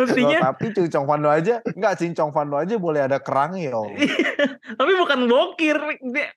Mestinya, 0.00 0.38
Oh, 0.40 0.44
tapi 0.52 0.72
cincong 0.72 1.04
Fando 1.04 1.28
aja 1.28 1.60
enggak 1.64 1.94
cincong 2.00 2.30
Fando 2.32 2.56
aja 2.56 2.74
boleh 2.80 3.04
ada 3.04 3.18
kerangnya 3.20 3.74
yo. 3.74 3.84
tapi 4.80 4.92
bukan 4.96 5.28
bokir. 5.28 5.76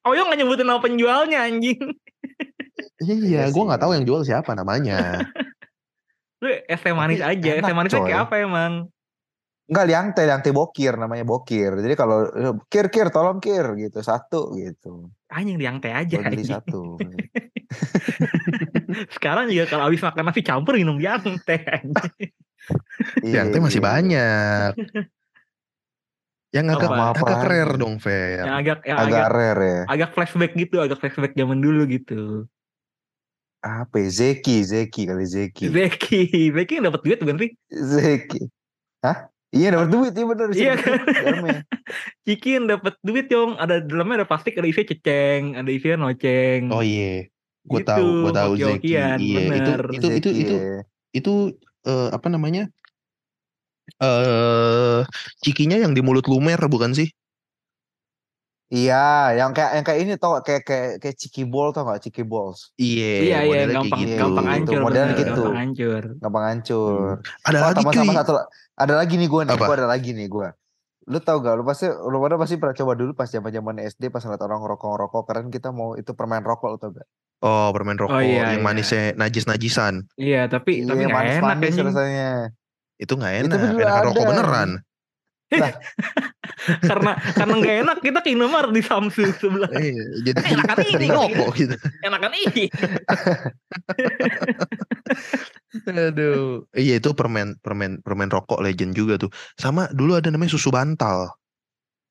Oyong 0.03 0.27
nggak 0.27 0.39
nyebutin 0.43 0.67
nama 0.67 0.82
penjualnya 0.84 1.48
anjing. 1.48 1.79
Iya, 3.03 3.15
Iya 3.15 3.43
gue 3.51 3.63
nggak 3.63 3.82
tahu 3.82 3.91
yang 3.96 4.05
jual 4.05 4.22
siapa 4.27 4.51
namanya. 4.58 5.24
Lu 6.43 6.51
es 6.51 6.79
teh 6.84 6.91
manis 6.91 7.24
Tapi 7.24 7.39
aja. 7.39 7.51
Es 7.55 7.63
teh 7.63 7.75
manisnya 7.75 8.01
kayak 8.03 8.22
apa 8.27 8.36
emang? 8.43 8.74
Enggak 9.63 9.86
liang 9.88 10.08
teh, 10.12 10.27
liang 10.27 10.41
teh 10.43 10.51
bokir 10.51 10.93
namanya 11.00 11.24
bokir. 11.24 11.72
Jadi 11.79 11.96
kalau 11.96 12.27
eh, 12.27 12.55
kir 12.67 12.91
kir 12.91 13.08
tolong 13.15 13.39
kir 13.39 13.63
gitu 13.79 14.03
satu 14.03 14.51
gitu. 14.60 15.08
Anjing 15.32 15.55
liang 15.55 15.79
teh 15.79 15.96
aja. 15.96 16.20
Gua 16.20 16.27
beli 16.27 16.43
satu. 16.43 17.00
Sekarang 19.15 19.48
juga 19.48 19.65
kalau 19.72 19.88
habis 19.88 20.03
makan 20.03 20.24
nasi 20.27 20.43
campur 20.43 20.75
minum 20.75 21.00
liang 21.00 21.24
teh. 21.48 21.63
Yang 23.24 23.50
teh 23.50 23.60
masih 23.60 23.79
Iya, 23.79 23.84
iya. 23.84 23.89
banyak. 23.91 24.72
Yang 26.53 26.65
agak 26.70 26.86
Apa? 26.86 27.05
agak 27.17 27.25
Apa 27.34 27.50
rare 27.50 27.74
dong, 27.75 27.96
Fer. 27.98 28.46
Yang 28.46 28.53
agak 28.62 28.77
yang 28.86 28.98
Agak 29.01 29.10
agak 29.10 29.27
rare 29.34 29.62
ya. 29.65 29.82
agak 29.89 30.10
flashback 30.13 30.51
gitu, 30.53 30.75
agak 30.77 30.98
flashback 31.01 31.34
zaman 31.34 31.58
dulu 31.58 31.82
gitu. 31.89 32.46
Apa 33.58 33.96
ya? 33.98 34.10
Zeki, 34.13 34.62
Zeki 34.62 35.01
kali 35.10 35.25
Zeki. 35.25 35.65
Zeki, 35.65 36.22
Zeki 36.53 36.74
yang 36.77 36.86
dapat 36.93 37.01
duit 37.01 37.17
bukan 37.25 37.38
sih? 37.41 37.51
Zeki. 37.74 38.41
Hah? 39.01 39.34
Iya 39.50 39.67
dapat 39.74 39.89
duit, 39.89 40.13
iya 40.13 40.25
benar. 40.29 40.48
Iya 40.50 40.74
kan? 40.77 41.00
Dalamnya. 41.01 41.58
Ciki 42.25 42.50
yang 42.53 42.65
dapat 42.70 42.93
duit 43.01 43.25
yong, 43.29 43.58
ada 43.58 43.82
dalamnya 43.82 44.22
ada 44.22 44.27
plastik, 44.29 44.53
ada 44.53 44.65
isinya 44.65 44.89
ceceng, 44.89 45.58
ada 45.58 45.70
isinya 45.70 45.98
noceng. 46.05 46.70
Oh 46.70 46.86
iya. 46.86 47.29
Gue 47.65 47.82
Gitu, 47.82 47.89
tahu, 47.89 48.05
gue 48.29 48.34
tahu 48.34 48.53
Zeki. 48.58 48.88
Iya, 48.93 49.05
itu 49.17 49.72
itu 49.89 50.08
itu 50.22 50.29
itu 50.29 50.55
itu 51.13 51.34
eh, 51.87 52.07
apa 52.15 52.27
namanya? 52.33 52.67
Eh 53.99 54.99
cikinya 55.43 55.77
yang 55.83 55.91
di 55.91 56.01
mulut 56.05 56.25
lumer 56.31 56.59
bukan 56.71 56.91
sih? 56.95 57.11
Iya, 58.73 59.37
yang 59.37 59.53
kayak 59.53 59.71
yang 59.77 59.85
kayak 59.85 59.99
ini 60.01 60.13
tau 60.17 60.33
kayak 60.41 60.65
kayak 60.65 60.89
kayak 60.97 61.15
Ciki 61.21 61.45
Ball 61.45 61.69
tau 61.69 61.85
gak? 61.85 62.01
Ciki 62.09 62.25
Balls. 62.25 62.73
Iya, 62.81 63.05
Iya 63.21 63.37
iya 63.45 63.45
modelnya 63.45 63.75
gampang 63.77 63.99
gitu. 64.01 64.17
gampang 64.17 64.45
Gitu, 64.45 64.49
hancur, 64.49 64.79
modelnya 64.81 65.13
bener, 65.13 65.21
gitu. 65.21 65.43
gampang 65.43 65.57
hancur. 65.61 66.03
Gampang 66.17 66.45
hancur. 66.49 67.09
Ada 67.45 67.57
Oh, 67.61 67.65
lagi 67.69 67.83
cuy. 67.85 67.99
sama 68.01 68.13
satu 68.17 68.31
ada 68.73 68.93
lagi 68.97 69.13
nih 69.21 69.27
gue 69.29 69.41
nih, 69.45 69.55
gue 69.61 69.75
ada 69.77 69.87
lagi 69.93 70.09
nih 70.17 70.25
gue. 70.25 70.47
Lu 71.03 71.19
tau 71.19 71.43
gak? 71.43 71.60
Lu 71.60 71.63
pasti 71.67 71.91
lu 71.91 72.17
pada 72.17 72.39
pasti 72.39 72.55
pernah 72.55 72.75
coba 72.75 72.93
dulu 72.95 73.12
pas 73.12 73.27
zaman 73.27 73.51
zaman 73.51 73.75
SD 73.83 74.07
pas 74.07 74.24
ngeliat 74.24 74.39
orang 74.39 74.60
ngerokok 74.63 74.88
ngerokok 74.88 75.22
keren 75.27 75.48
kita 75.51 75.69
mau 75.75 76.00
itu 76.00 76.15
permen 76.15 76.43
rokok 76.43 76.69
lu 76.72 76.77
tau 76.79 76.91
gak? 76.95 77.07
Oh, 77.43 77.75
permen 77.75 78.00
rokok 78.00 78.15
Oh, 78.15 78.24
iya, 78.24 78.55
yang 78.55 78.63
iya. 78.63 78.63
manisnya 78.63 79.03
najis-najisan. 79.19 80.07
Iya 80.15 80.48
tapi 80.48 80.79
Iya, 80.79 80.88
tapi 80.88 81.01
nggak 81.03 81.25
enak 81.43 81.57
anjing. 81.60 81.88
rasanya. 81.91 82.31
Itu 82.95 83.13
nggak 83.19 83.33
enak. 83.43 83.60
Enakan 83.60 83.83
ada, 83.83 84.03
rokok 84.07 84.24
beneran. 84.31 84.69
karena 86.89 87.12
karena 87.33 87.53
nggak 87.55 87.77
enak 87.83 87.98
kita 88.00 88.19
ke 88.19 88.29
Indomaret 88.31 88.72
di 88.72 88.81
Samsu 88.81 89.25
sebelah. 89.36 89.69
Eh, 89.74 89.93
jadi 90.24 90.39
Enakan 90.53 90.77
ini. 90.88 91.07
rokok 91.07 91.50
gitu. 91.55 91.75
Enakan 92.01 92.33
ini. 92.33 92.65
Aduh. 95.88 96.65
Iya 96.72 96.93
itu 96.98 97.10
permen 97.13 97.57
permen 97.60 98.00
permen 98.00 98.29
rokok 98.29 98.62
legend 98.62 98.93
juga 98.93 99.17
tuh. 99.17 99.29
Sama 99.57 99.89
dulu 99.89 100.15
ada 100.15 100.29
namanya 100.29 100.53
susu 100.53 100.69
bantal. 100.69 101.33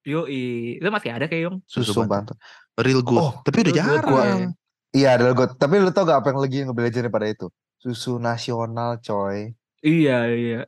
Yoi, 0.02 0.82
itu 0.82 0.88
masih 0.90 1.14
ada 1.14 1.30
kayak 1.30 1.42
Yong. 1.46 1.56
Susu, 1.62 1.94
Susu 1.94 2.02
bantal. 2.02 2.34
bantal. 2.34 2.36
Real 2.82 3.02
good. 3.06 3.22
Oh, 3.22 3.32
Tapi 3.40 3.62
udah 3.62 3.70
good, 3.70 3.78
jarang. 3.78 4.10
iya. 4.10 4.48
Iya 4.92 5.08
ada 5.14 5.30
gue. 5.30 5.46
Tapi 5.54 5.74
lu 5.78 5.88
tau 5.88 6.04
gak 6.04 6.18
apa 6.20 6.28
yang 6.34 6.40
lagi 6.42 6.56
yang 6.60 6.68
lebih 6.74 6.82
legend 6.84 7.04
daripada 7.06 7.26
itu? 7.30 7.46
Susu 7.78 8.18
nasional 8.18 8.98
coy. 8.98 9.54
Iya 9.80 10.18
iya. 10.28 10.60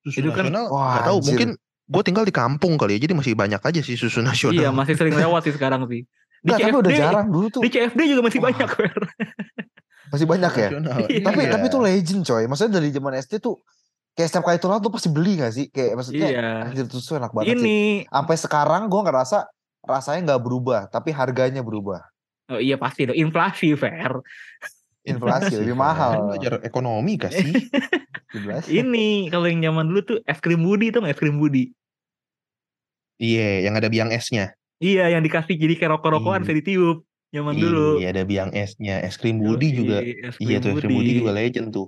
Susu 0.00 0.24
Itu 0.24 0.32
kan- 0.32 0.48
nasional 0.48 0.72
Wah, 0.72 0.88
nggak 0.90 1.04
tahu 1.04 1.18
mungkin 1.22 1.48
gue 1.88 2.02
tinggal 2.04 2.22
di 2.22 2.30
kampung 2.30 2.76
kali 2.76 3.00
ya 3.00 3.08
jadi 3.08 3.16
masih 3.16 3.32
banyak 3.32 3.58
aja 3.58 3.80
sih 3.80 3.96
susu 3.96 4.20
nasional. 4.20 4.60
Iya 4.60 4.68
masih 4.70 4.94
sering 4.94 5.16
lewat 5.16 5.42
sih 5.42 5.54
sekarang 5.56 5.88
sih. 5.88 6.04
Di 6.38 6.44
Nggak, 6.44 6.58
tapi 6.60 6.76
udah 6.76 6.90
CFD 6.92 7.00
jarang 7.02 7.26
dulu 7.28 7.46
tuh. 7.48 7.60
di 7.64 7.68
CFD 7.68 8.00
juga 8.06 8.22
masih 8.22 8.38
Wah. 8.38 8.46
banyak. 8.52 8.68
Masih 10.08 10.24
banyak 10.24 10.52
ya? 10.54 10.68
Nasional, 10.70 10.98
Iya. 11.04 11.20
Tapi 11.20 11.40
iya. 11.42 11.50
tapi 11.50 11.64
itu 11.66 11.78
legend 11.78 12.22
coy. 12.24 12.44
Maksudnya 12.44 12.72
dari 12.76 12.88
zaman 12.88 13.12
SD 13.14 13.32
tuh 13.38 13.54
kayak 14.14 14.28
setiap 14.28 14.44
kali 14.44 14.56
itu 14.56 14.66
tuh 14.66 14.90
pasti 14.90 15.08
beli 15.08 15.32
gak 15.36 15.52
sih? 15.52 15.66
Kayak 15.68 15.92
maksudnya 15.96 16.28
Iya. 16.28 16.48
anjir 16.64 16.84
tuh 16.86 16.98
susu 16.98 17.16
enak 17.16 17.32
banget 17.32 17.52
sih. 17.52 17.60
Ini 17.60 17.78
Sampai 18.06 18.36
sekarang 18.36 18.82
gue 18.86 19.00
ngerasa 19.02 19.38
rasanya 19.80 20.20
nggak 20.28 20.42
berubah, 20.42 20.80
tapi 20.88 21.10
harganya 21.10 21.60
berubah. 21.60 22.04
oh 22.48 22.56
iya 22.56 22.76
pasti 22.76 23.04
dong 23.04 23.12
inflasi 23.14 23.76
Fer. 23.76 24.20
Inflasi 25.04 25.56
lebih 25.56 25.72
Kan 25.72 25.80
mahal. 25.80 26.12
belajar 26.28 26.52
ekonomi 26.60 27.16
kasih. 27.16 27.52
Ini 28.68 29.28
kalau 29.28 29.48
yang 29.48 29.60
zaman 29.64 29.84
dulu 29.88 30.00
tuh 30.04 30.18
es 30.24 30.36
krim 30.40 30.60
Budi 30.60 30.88
tuh 30.88 31.04
es 31.04 31.16
krim 31.16 31.36
Budi. 31.36 31.72
Iya, 33.18 33.66
yang 33.66 33.74
ada 33.74 33.90
biang 33.90 34.10
esnya. 34.14 34.54
Iya 34.78 35.10
yang 35.10 35.26
dikasih 35.26 35.58
jadi 35.58 35.74
kayak 35.74 35.98
rokok-rokokan 35.98 36.46
bisa 36.46 36.54
ditiup 36.54 37.02
zaman 37.34 37.58
dulu. 37.58 37.98
Iya, 37.98 38.14
ada 38.14 38.22
biang 38.22 38.50
esnya. 38.54 39.02
Es 39.02 39.18
krim 39.18 39.42
Budi 39.42 39.74
juga. 39.74 39.98
Iya 40.38 40.62
tuh 40.62 40.78
es 40.78 40.78
krim 40.78 40.94
Budi. 40.94 41.18
Juga 41.18 41.34
legend 41.34 41.68
tuh. 41.74 41.86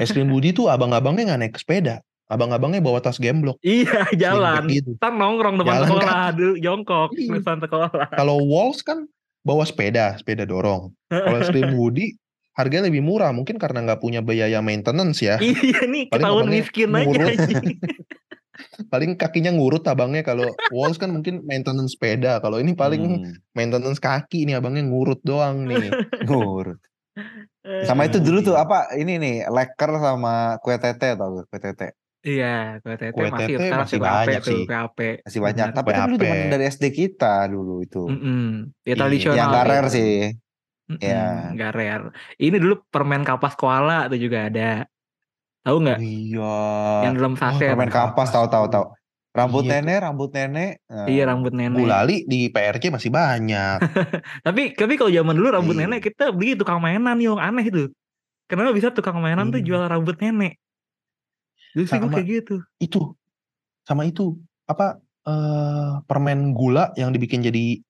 Es 0.00 0.08
krim 0.10 0.32
Budi 0.32 0.56
tuh 0.56 0.72
abang-abangnya 0.72 1.36
nggak 1.36 1.40
naik 1.44 1.56
sepeda. 1.60 2.00
Abang-abangnya 2.24 2.80
bawa 2.80 3.04
tas 3.04 3.20
gemblok. 3.20 3.60
Iya 3.60 4.08
jalan. 4.16 4.64
Sling 4.64 4.72
bag 4.72 4.76
gitu. 4.80 4.90
Ntar 4.96 5.12
nongkrong 5.12 5.56
depan 5.60 5.74
Jalan 5.76 5.88
sekolah 5.92 6.24
dulu 6.32 6.54
jongkok 6.56 7.08
Iya. 7.12 7.30
depan 7.36 7.56
sekolah. 7.60 7.90
Kalau 8.16 8.36
Walls 8.48 8.80
kan 8.80 8.98
bawa 9.44 9.68
sepeda, 9.68 10.16
sepeda 10.16 10.48
dorong. 10.48 10.96
Kalau 11.12 11.36
es 11.44 11.52
krim 11.52 11.76
Budi 11.76 12.16
harganya 12.56 12.88
lebih 12.88 13.04
murah 13.04 13.34
mungkin 13.36 13.60
karena 13.60 13.84
nggak 13.84 14.00
punya 14.00 14.24
biaya 14.24 14.64
maintenance 14.64 15.20
ya. 15.20 15.36
iya 15.44 15.84
nih 15.84 16.08
ketahuan 16.08 16.48
miskin 16.48 16.88
aja. 16.96 17.24
Paling 18.92 19.10
kakinya 19.20 19.50
ngurut 19.56 19.82
abangnya 19.92 20.22
kalau 20.28 20.46
Walls 20.74 20.96
kan 21.02 21.10
mungkin 21.16 21.34
maintenance 21.50 21.92
sepeda. 21.94 22.28
Kalau 22.42 22.56
ini 22.62 22.72
paling 22.82 23.02
Hmm, 23.02 23.34
maintenance 23.56 24.00
kaki 24.06 24.38
nih 24.46 24.54
abangnya 24.58 24.82
ngurut 24.90 25.18
doang 25.28 25.56
nih. 25.70 25.82
ngurut. 26.26 26.78
Sama 27.88 28.02
itu 28.08 28.18
dulu 28.26 28.38
tuh 28.48 28.56
apa 28.62 28.76
ini 29.00 29.12
nih 29.22 29.34
leker 29.56 29.90
sama 30.04 30.30
kue 30.62 30.76
tete 30.82 31.06
tau 31.18 31.28
gak 31.38 31.46
kue 31.50 31.60
tete 31.64 31.86
Iya, 32.28 32.46
kue 32.82 32.94
tete 33.00 33.12
Kue 33.14 33.28
masih 33.34 33.54
tete 33.56 33.64
masih 33.82 33.98
banyak 34.06 34.40
tuh, 34.48 34.60
sih. 34.60 34.62
masih 35.24 35.40
banyak. 35.46 35.66
Bener. 35.66 35.76
Tapi 35.76 35.90
kan 35.94 36.02
dulu 36.08 36.16
ape. 36.20 36.50
dari 36.52 36.64
SD 36.74 36.84
kita 37.00 37.26
dulu 37.54 37.72
itu. 37.86 37.98
Mm-mm. 38.10 38.38
Ya 38.88 38.92
Iya, 38.94 39.00
tradisional. 39.00 39.38
Yang 39.38 39.48
gak 39.56 39.64
rare 39.70 39.88
sih. 39.96 40.10
Mm-mm, 40.90 41.00
Iya. 41.04 41.20
nggak 41.54 41.70
rare. 41.78 42.04
Ini 42.44 42.56
dulu 42.62 42.74
permen 42.92 43.22
kapas 43.28 43.54
koala 43.60 43.92
tuh 44.10 44.18
juga 44.24 44.38
ada. 44.48 44.62
Tahu 45.64 45.76
nggak? 45.80 45.98
Iya. 45.98 46.56
Yang 47.08 47.14
dalam 47.16 47.34
saset. 47.40 47.72
Permen 47.72 47.88
kapas 47.88 48.28
tahu 48.28 48.46
tahu 48.46 48.68
tahu. 48.68 48.86
Rambut 49.34 49.66
Iya 49.66 49.82
nenek, 49.82 49.98
rambut 50.06 50.30
nenek. 50.30 50.78
Nah, 50.86 51.10
Iya 51.10 51.22
rambut 51.26 51.50
nenek. 51.50 51.80
Gulali 51.82 52.22
di 52.22 52.46
PRC 52.54 52.94
masih 52.94 53.10
banyak. 53.10 53.82
Tapi 54.46 54.78
tapi 54.78 54.94
kalau 54.94 55.10
zaman 55.10 55.34
dulu 55.34 55.48
rambut 55.50 55.74
Iya. 55.74 55.90
nenek 55.90 56.06
kita 56.06 56.30
beli 56.30 56.54
tukang 56.54 56.78
mainan 56.78 57.18
yang 57.18 57.42
aneh 57.42 57.66
itu. 57.66 57.90
Kenapa 58.46 58.70
bisa 58.70 58.94
tukang 58.94 59.18
mainan 59.18 59.50
tuh 59.50 59.58
Iya. 59.58 59.66
jual 59.66 59.82
rambut 59.90 60.14
nenek? 60.22 60.60
Dulu 61.74 61.84
sih 61.90 61.98
gue 61.98 62.06
kayak 62.06 62.28
gitu. 62.30 62.56
itu 62.78 63.00
sama 63.82 64.06
itu 64.06 64.38
apa 64.64 65.02
eh 65.26 65.90
permen 66.06 66.54
gula 66.54 66.94
yang 66.94 67.10
dibikin 67.10 67.42
jadi 67.42 67.82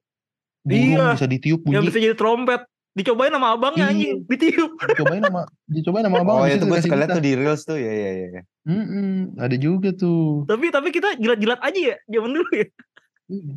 burung 0.64 0.96
Iya. 0.96 1.06
bisa 1.12 1.28
ditiup 1.28 1.60
Yang 1.60 1.68
bunyi 1.68 1.88
bisa 1.92 1.98
jadi 2.00 2.16
trompet. 2.16 2.62
Dicobain 2.94 3.28
sama 3.28 3.52
abangnya 3.52 3.84
Iya. 3.84 3.92
anjing, 3.92 4.16
ditiup. 4.24 4.70
dicobain 4.86 5.18
sama 5.20 5.42
dicobain 5.66 6.04
sama 6.04 6.16
abang 6.20 6.36
Oh 6.36 6.46
itu 6.46 6.62
gue 6.62 6.78
kita. 6.78 7.10
tuh 7.10 7.20
di 7.20 7.32
reels 7.34 7.62
tuh 7.62 7.74
ya 7.74 7.90
ya 7.90 8.10
ya. 8.30 8.42
Mm-mm, 8.64 9.34
ada 9.36 9.56
juga 9.56 9.90
tuh 9.90 10.46
Tapi 10.46 10.70
tapi 10.70 10.88
kita 10.88 11.14
jilat-jilat 11.14 11.58
aja 11.58 11.80
ya 11.84 11.96
zaman 12.08 12.30
dulu 12.32 12.50
ya. 12.54 12.66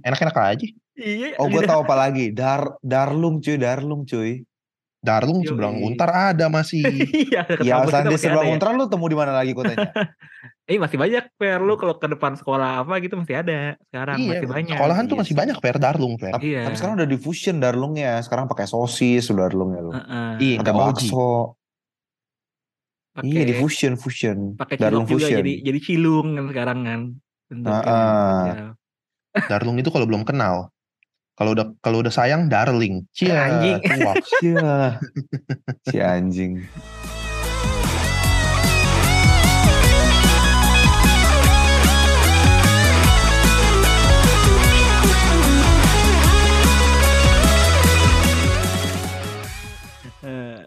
enak-enak 0.04 0.36
aja 0.36 0.68
Iya. 0.98 1.38
Oh 1.38 1.46
gue 1.46 1.62
tahu 1.62 1.86
apa 1.86 1.96
lagi. 1.96 2.34
Dar 2.34 2.74
Darlung 2.82 3.38
cuy, 3.38 3.56
Darlung 3.56 4.02
cuy. 4.04 4.42
Darlung 4.98 5.40
Yoi. 5.40 5.48
seberang 5.48 5.78
untar 5.80 6.10
ada 6.34 6.50
masih 6.50 6.82
Iya, 7.30 7.46
dekat 7.46 7.64
Ya 7.64 7.86
Sandi 7.86 8.18
sebelah 8.18 8.42
ya. 8.42 8.52
Untran 8.52 8.74
lu 8.74 8.90
temu 8.90 9.06
di 9.06 9.14
mana 9.14 9.32
lagi 9.32 9.54
kotanya? 9.54 9.94
Eh 10.68 10.76
masih 10.76 10.96
banyak 10.96 11.32
per 11.34 11.60
lu 11.60 11.74
kalau 11.74 11.96
ke 11.96 12.06
depan 12.06 12.36
sekolah 12.36 12.84
apa 12.84 13.00
gitu 13.00 13.16
masih 13.16 13.40
ada 13.40 13.80
sekarang 13.88 14.20
iya 14.20 14.30
masih 14.36 14.48
banyak. 14.48 14.76
sekolahan 14.76 15.04
tuh 15.04 15.10
Iya 15.10 15.22
masih 15.24 15.32
sih. 15.32 15.40
banyak 15.40 15.58
fair 15.58 15.78
Darlung 15.78 16.14
fair 16.16 16.34
tapi, 16.34 16.48
Iya. 16.50 16.62
tapi 16.64 16.76
sekarang 16.76 16.96
udah 16.96 17.08
di 17.08 17.18
fusion 17.18 17.56
Darlungnya. 17.58 18.12
Sekarang 18.20 18.46
pakai 18.46 18.66
sosis 18.66 19.28
Darlungnya 19.30 19.80
lu. 19.80 19.92
Heeh. 19.92 20.30
Iya, 20.38 20.56
Pakai 20.58 20.64
nggak 20.66 20.76
OG. 20.78 20.88
bakso. 20.92 21.30
Pakai 23.14 23.30
Iya 23.32 23.42
di 23.44 23.54
fusion 23.56 23.94
fusion. 23.96 24.38
pakai 24.54 24.76
Darlung 24.76 25.06
juga 25.06 25.24
fusion. 25.24 25.40
jadi 25.40 25.54
jadi 25.64 25.80
cilung 25.82 26.28
kan 26.34 26.46
sekarang 26.48 26.80
kan. 26.84 27.00
Bentuknya. 27.48 27.80
Heeh. 27.80 28.44
Iya. 28.46 28.66
Darlung 29.48 29.78
itu 29.78 29.88
kalau 29.88 30.04
belum 30.04 30.22
kenal 30.22 30.68
kalau 31.32 31.54
udah 31.54 31.70
kalau 31.80 32.02
udah 32.02 32.10
sayang 32.10 32.46
darling 32.46 33.06
Cia, 33.12 33.38
Anjing. 33.48 33.78
cuak. 33.80 34.16
Cia. 34.36 34.98
si 35.86 35.98
anjing. 35.98 36.66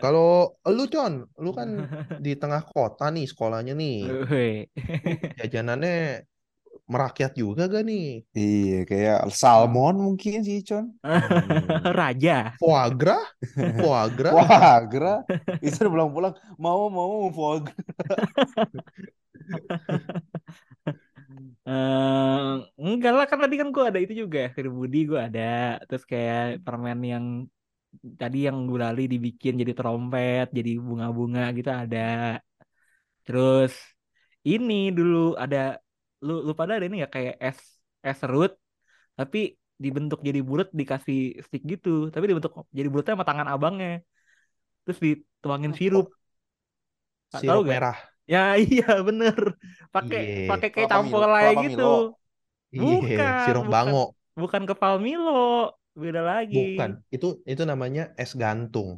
Kalau 0.00 0.56
lu 0.66 0.84
Con, 0.88 1.28
lu 1.38 1.50
kan 1.52 1.68
di 2.24 2.32
tengah 2.34 2.64
kota 2.64 3.12
nih 3.12 3.28
sekolahnya 3.28 3.76
nih. 3.76 3.98
Jajanannya 5.38 6.24
merakyat 6.90 7.38
juga 7.38 7.70
gak 7.70 7.86
nih? 7.86 8.26
Iya, 8.34 8.78
kayak 8.82 9.20
salmon 9.30 10.02
mungkin 10.02 10.42
sih, 10.42 10.66
Con. 10.66 10.90
Hmm. 11.06 11.22
Raja. 12.00 12.50
Foie 12.60 12.90
gras? 12.98 13.30
Foie 13.38 14.80
gras? 14.90 15.22
Itu 15.62 15.86
udah 15.86 15.90
pulang-pulang. 15.94 16.34
Mau, 16.58 16.90
mau, 16.90 17.30
foie 17.30 17.62
gras. 17.62 17.86
Eh, 21.70 22.52
enggak 22.80 23.12
lah 23.14 23.26
kan 23.30 23.38
tadi 23.38 23.54
kan 23.54 23.70
gue 23.70 23.84
ada 23.86 24.00
itu 24.02 24.26
juga 24.26 24.50
Fir 24.50 24.66
Budi 24.72 25.06
gue 25.06 25.20
ada 25.20 25.78
terus 25.86 26.02
kayak 26.02 26.66
permen 26.66 26.98
yang 27.04 27.24
tadi 28.20 28.38
yang 28.48 28.59
gulali 28.70 29.00
dibikin 29.12 29.53
jadi 29.61 29.72
trompet 29.79 30.46
jadi 30.59 30.70
bunga-bunga 30.87 31.42
gitu 31.57 31.70
ada 31.83 31.98
terus 33.24 33.72
ini 34.50 34.74
dulu 34.96 35.16
ada 35.42 35.57
lu 36.26 36.33
lu 36.46 36.53
pada 36.59 36.72
ada 36.76 36.87
ini 36.88 36.98
ya 37.05 37.09
kayak 37.14 37.35
es 37.46 37.59
es 38.09 38.16
serut 38.22 38.53
tapi 39.18 39.38
dibentuk 39.85 40.20
jadi 40.29 40.40
bulat 40.48 40.68
dikasih 40.81 41.18
stick 41.46 41.62
gitu 41.72 41.88
tapi 42.14 42.24
dibentuk 42.31 42.53
jadi 42.79 42.88
bulatnya 42.92 43.14
sama 43.16 43.29
tangan 43.31 43.48
abangnya 43.55 43.88
terus 44.85 44.98
dituangin 45.07 45.74
sirup 45.79 46.07
Nggak 47.31 47.44
tahu 47.48 47.61
Sirup 47.61 47.64
gak? 47.70 47.81
merah. 47.81 47.96
ya 48.33 48.38
iya 48.64 48.85
bener 49.09 49.37
pakai 49.94 50.18
Iya. 50.18 50.48
pakai 50.48 50.68
kayak 50.74 50.88
campur 50.92 51.22
kelapa 51.33 51.46
gitu. 51.64 51.83
Iya, 52.76 53.16
Bukan, 53.18 53.31
sirup 53.42 53.66
bukan. 53.66 53.72
bango. 53.74 53.98
bukan 54.40 54.62
kepal 54.68 54.94
Milo 55.07 55.31
beda 55.94 56.20
lagi 56.31 56.57
Bukan, 56.57 56.90
itu 57.16 57.29
itu 57.53 57.62
namanya 57.70 58.03
es 58.22 58.31
gantung. 58.42 58.90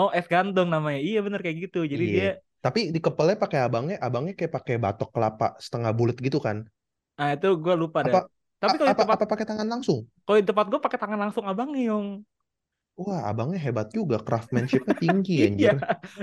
oh 0.00 0.08
es 0.18 0.26
gantung 0.34 0.68
namanya 0.74 0.98
iya 1.08 1.18
bener 1.24 1.40
kayak 1.44 1.58
gitu 1.64 1.78
jadi 1.92 2.04
Iya. 2.04 2.14
dia 2.14 2.26
Tapi 2.64 2.80
di 2.94 3.00
kepelnya 3.06 3.36
pakai 3.42 3.58
abangnya, 3.66 3.96
abangnya 4.06 4.32
kayak 4.38 4.52
pakai 4.56 4.74
batok 4.84 5.08
kelapa 5.14 5.46
setengah 5.64 5.92
bulat 5.98 6.16
gitu 6.26 6.38
kan? 6.46 6.56
ah 7.20 7.28
itu 7.34 7.46
gue 7.64 7.74
lupa 7.82 7.98
Apa 8.06 8.08
dah 8.08 8.20
tapi 8.62 8.74
kalau 8.78 8.90
di 8.92 8.98
apa 8.98 9.02
tempat 9.02 9.16
apa 9.16 9.24
pakai 9.30 9.46
tangan 9.48 9.68
langsung? 9.72 9.98
kalau 10.24 10.38
di 10.40 10.46
tempat 10.50 10.66
gue 10.70 10.80
pakai 10.84 10.98
tangan 11.02 11.20
langsung 11.24 11.44
abangnya 11.50 11.80
yung 11.90 12.06
Wah, 13.04 13.20
abangnya 13.30 13.58
hebat 13.66 13.88
juga, 13.96 14.16
craftsmanship-nya 14.26 14.94
tinggi 15.02 15.34
iya 15.60 15.68
anjir. 15.68 15.74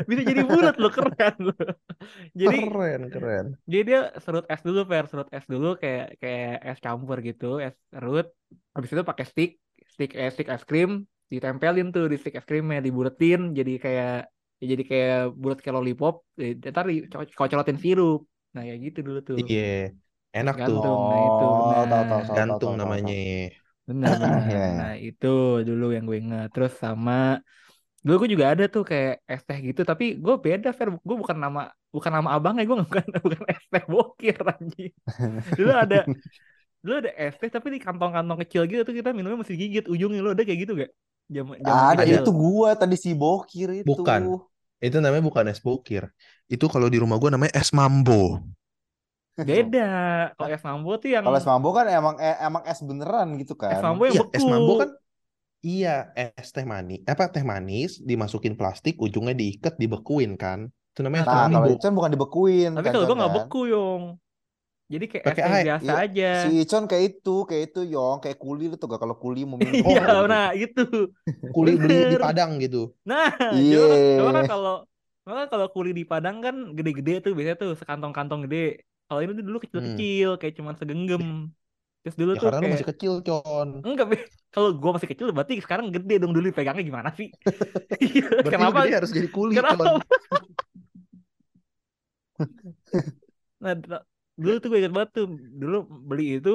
bisa 0.10 0.22
jadi 0.30 0.42
bulat 0.52 0.76
loh 0.82 0.92
keren 0.96 1.36
loh 1.46 1.56
jadi 2.42 2.58
Keren, 2.74 3.04
keren. 3.14 3.48
jadi 3.70 3.82
dia 3.90 4.00
serut 4.24 4.46
es 4.54 4.62
dulu 4.68 4.80
per 4.90 5.04
serut 5.12 5.30
es 5.38 5.46
dulu 5.54 5.68
kayak 5.82 6.06
kayak 6.22 6.52
es 6.70 6.80
campur 6.86 7.18
gitu 7.28 7.46
es 7.66 7.76
serut 7.94 8.26
habis 8.76 8.90
itu 8.94 9.04
pakai 9.10 9.26
stick 9.32 9.50
stick 9.96 10.12
es 10.22 10.32
stick 10.36 10.50
es 10.56 10.64
krim 10.70 10.92
ditempelin 11.32 11.88
tuh 11.96 12.04
di 12.12 12.16
stick 12.22 12.36
es 12.40 12.46
krimnya 12.50 12.80
dibuletin 12.86 13.40
jadi 13.58 13.72
kayak 13.84 14.12
ya 14.62 14.66
jadi 14.72 14.84
kayak 14.92 15.16
bulat 15.42 15.58
kayak 15.64 15.76
lollipop 15.78 16.16
eh, 16.42 16.52
ntar 16.74 16.86
dikocolotin 16.92 17.78
sirup 17.84 18.20
nah 18.54 18.62
kayak 18.68 18.80
gitu 18.88 19.00
dulu 19.08 19.20
tuh 19.30 19.40
Iya, 19.40 19.60
enak 20.38 20.56
tuh. 20.66 20.80
Gantung, 20.80 21.00
nah 21.10 21.20
itu 21.28 21.44
Oh, 21.74 21.82
benar. 21.82 21.86
tahu, 21.90 22.04
tahu, 22.10 22.22
tahu, 22.30 22.42
tahu, 22.48 22.60
Gantung 22.62 22.74
tahu, 22.78 22.78
tahu, 22.84 22.92
namanya. 22.92 23.14
benar 23.90 24.14
benar 24.24 24.42
Iya, 24.48 24.60
iya. 24.72 24.80
nah 24.80 24.92
itu 25.08 25.28
dulu 25.68 25.84
yang 25.96 26.04
gue 26.10 26.18
ingat 26.24 26.46
terus 26.54 26.74
sama 26.84 27.14
dulu 28.06 28.16
gue 28.24 28.30
juga 28.36 28.48
ada 28.54 28.66
tuh 28.76 28.84
kayak 28.92 29.14
es 29.34 29.42
teh 29.48 29.60
gitu 29.70 29.82
tapi 29.92 30.06
gue 30.26 30.36
beda 30.46 30.70
Fer 30.78 30.90
gue 31.10 31.18
bukan 31.24 31.38
nama 31.46 31.62
bukan 31.96 32.12
nama 32.18 32.30
abangnya 32.38 32.64
gue 32.70 32.78
bukan 32.90 33.06
bukan 33.26 33.44
es 33.54 33.64
teh 33.74 33.84
bokir 33.94 34.36
anjing 34.52 34.92
dulu 35.58 35.72
ada 35.84 35.98
dulu 36.86 36.96
ada 37.02 37.12
es 37.18 37.34
teh 37.42 37.50
tapi 37.50 37.68
di 37.76 37.80
kantong-kantong 37.82 38.38
kecil 38.46 38.62
gitu 38.70 38.82
tuh 38.88 38.96
kita 39.00 39.10
minumnya 39.18 39.42
mesti 39.42 39.56
gigit 39.58 39.86
ujungnya 39.90 40.22
lo 40.22 40.30
ada 40.38 40.44
kayak 40.46 40.60
gitu 40.64 40.74
gak 40.78 40.92
zaman 41.36 41.56
zaman 41.66 41.84
Ada, 41.92 42.04
kecil 42.06 42.16
itu 42.22 42.32
gua 42.32 42.70
tadi 42.78 42.96
si 43.04 43.12
Bokir 43.18 43.70
itu. 43.82 43.90
Bukan. 43.90 44.22
Itu 44.84 44.98
namanya 45.02 45.24
bukan 45.26 45.46
es 45.50 45.60
bokir. 45.64 46.04
Itu 46.46 46.66
kalau 46.70 46.88
di 46.94 46.98
rumah 47.02 47.18
gua 47.18 47.34
namanya 47.34 47.54
es 47.58 47.74
mambo. 47.74 48.44
beda 49.36 49.82
kalau 50.40 50.50
es 50.56 50.64
mambo 50.64 50.92
tuh 51.02 51.10
yang 51.12 51.26
Kalau 51.26 51.38
es 51.42 51.48
mambo 51.48 51.70
kan 51.76 51.86
emang 51.92 52.16
eh, 52.24 52.38
emang 52.40 52.64
es 52.64 52.80
beneran 52.86 53.28
gitu 53.42 53.54
es 53.72 53.80
kan. 53.80 53.84
mambo 53.84 54.02
yang 54.08 54.16
Iya, 54.16 54.22
beku 54.22 54.32
es 54.38 54.46
mambo 54.48 54.72
kan 54.80 54.90
iya, 55.66 55.94
es 56.16 56.50
teh 56.56 56.66
manis. 56.74 57.00
Apa 57.10 57.24
teh 57.34 57.44
manis 57.44 57.92
dimasukin 58.10 58.54
plastik, 58.60 58.96
ujungnya 59.02 59.34
diikat, 59.34 59.74
dibekuin 59.82 60.32
kan. 60.38 60.60
Itu 60.94 61.00
namanya 61.04 61.24
es 61.26 61.28
Nah, 61.28 61.36
kalau 61.50 61.50
mambo. 61.52 61.74
Icon 61.76 61.94
bukan 61.98 62.12
dibekuin 62.14 62.70
tapi 62.76 62.88
kan, 62.88 62.94
kalau 62.94 63.06
gue 63.10 63.18
nggak 63.20 63.34
kan? 63.34 63.38
beku 63.42 63.60
yong 63.74 64.02
jadi 64.94 65.06
kayak 65.12 65.26
es 65.32 65.38
Pakai 65.38 65.44
teh 65.46 65.56
air. 65.56 65.66
biasa 65.66 65.92
Iya, 65.92 65.96
aja 66.04 66.24
Si 66.42 66.48
Icon 66.62 66.84
kayak 66.90 67.04
itu, 67.10 67.32
kayak 67.50 67.64
itu 67.74 67.80
Yong, 67.94 68.18
kayak 68.24 68.38
kuli 68.44 68.64
itu 68.70 68.86
gak 68.86 69.02
kalau 69.04 69.16
kuli 69.24 69.40
mau 69.50 69.58
minum 69.58 69.74
iya 69.90 70.02
gitu. 70.02 70.26
nah 70.32 70.46
itu 70.54 70.82
Kuli 71.56 71.72
beli 71.82 71.96
di. 72.12 72.16
Padang 72.22 72.52
gitu. 72.64 72.82
Nah, 73.10 73.26
Iya. 73.54 73.78
coba 74.18 74.30
kan, 74.38 74.44
kan 74.44 74.46
kalau 74.54 74.74
kan 75.26 75.48
kalau 75.54 75.68
kuli 75.76 75.90
di 75.98 76.04
Padang 76.12 76.38
kan 76.46 76.56
gede-gede 76.78 77.12
tuh 77.26 77.32
biasanya 77.38 77.58
tuh 77.64 77.72
sekantong-kantong 77.82 78.42
gede. 78.46 78.58
Kalau 79.08 79.20
ini 79.24 79.32
tuh 79.40 79.46
dulu 79.50 79.58
kecil-kecil 79.64 80.30
kayak 80.42 80.54
cuman 80.60 80.76
segenggam. 80.80 81.26
Terus 82.02 82.16
dulu 82.22 82.32
Hmm. 82.32 82.38
Ya 82.38 82.42
tuh 82.42 82.50
karena 82.52 82.60
kayak 82.62 82.74
masih 82.74 82.88
kecil, 82.92 83.14
Con. 83.26 83.70
enggak 83.86 84.06
Be. 84.12 84.18
kalau 84.54 84.70
gua 84.82 84.92
masih 84.98 85.10
kecil 85.12 85.28
berarti 85.36 85.54
sekarang 85.66 85.86
gede 85.96 86.14
dong 86.22 86.34
dulu 86.36 86.46
pegangnya 86.58 86.84
gimana 86.90 87.10
sih? 87.18 87.28
Iya, 88.06 88.22
Berarti 88.44 88.52
Kenapa? 88.54 88.80
lu 88.80 88.84
gede 88.86 88.96
harus 89.00 89.12
jadi 89.18 89.30
kuli, 89.32 89.54
Kenapa? 89.58 89.84
Nah, 93.62 93.74
dulu 94.42 94.56
tuh 94.62 94.68
gue 94.72 94.78
inget 94.82 94.94
banget 94.98 95.10
tuh 95.18 95.26
dulu 95.62 95.76
beli 96.10 96.24
itu 96.38 96.50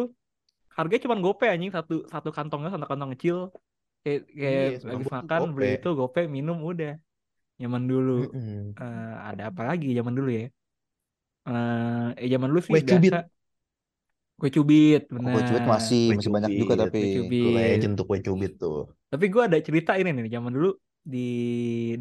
harganya 0.76 1.02
cuma 1.06 1.16
gope 1.24 1.44
anjing 1.54 1.72
satu 1.76 1.94
satu 2.12 2.28
kantongnya 2.36 2.70
satu 2.74 2.86
kantong 2.90 3.10
kecil 3.14 3.36
kayak 4.04 4.20
kayak 4.42 4.66
Iya, 4.66 4.78
habis 4.90 5.06
semampu 5.06 5.08
tuh 5.18 5.18
makan 5.18 5.42
beli 5.56 5.66
gope. 5.66 5.70
itu 5.76 5.88
gope 5.98 6.20
minum 6.36 6.56
udah 6.70 6.90
nyaman 7.60 7.84
dulu 7.92 8.12
Mm-mm. 8.16 8.76
Eh, 8.82 9.14
ada 9.30 9.42
apa 9.50 9.62
lagi 9.70 9.86
zaman 9.98 10.14
dulu 10.18 10.30
ya? 10.40 10.44
Eh, 11.48 12.06
eh 12.22 12.28
zaman 12.32 12.48
dulu 12.50 12.62
sih 12.68 12.76
Kue 12.76 12.80
cubit. 12.88 13.14
biasa 13.14 13.16
kue 14.38 14.48
cubit, 14.54 15.02
Oh, 15.18 15.28
Kue 15.32 15.42
cubit 15.46 15.64
benar. 15.64 15.72
masih 15.72 16.00
Kue 16.04 16.16
masih 16.16 16.32
banyak 16.36 16.52
juga 16.60 16.74
cubit. 16.74 16.82
tapi. 16.82 16.98
Kue 16.98 17.06
cubit. 17.14 17.90
Tuh 17.96 18.04
kue 18.08 18.18
cubit 18.26 18.52
tuh. 18.62 18.76
Tapi 19.10 19.24
gue 19.32 19.42
ada 19.48 19.58
cerita 19.66 19.90
ini 19.98 20.08
nih, 20.16 20.26
zaman 20.36 20.52
dulu 20.56 20.68
di 21.12 21.18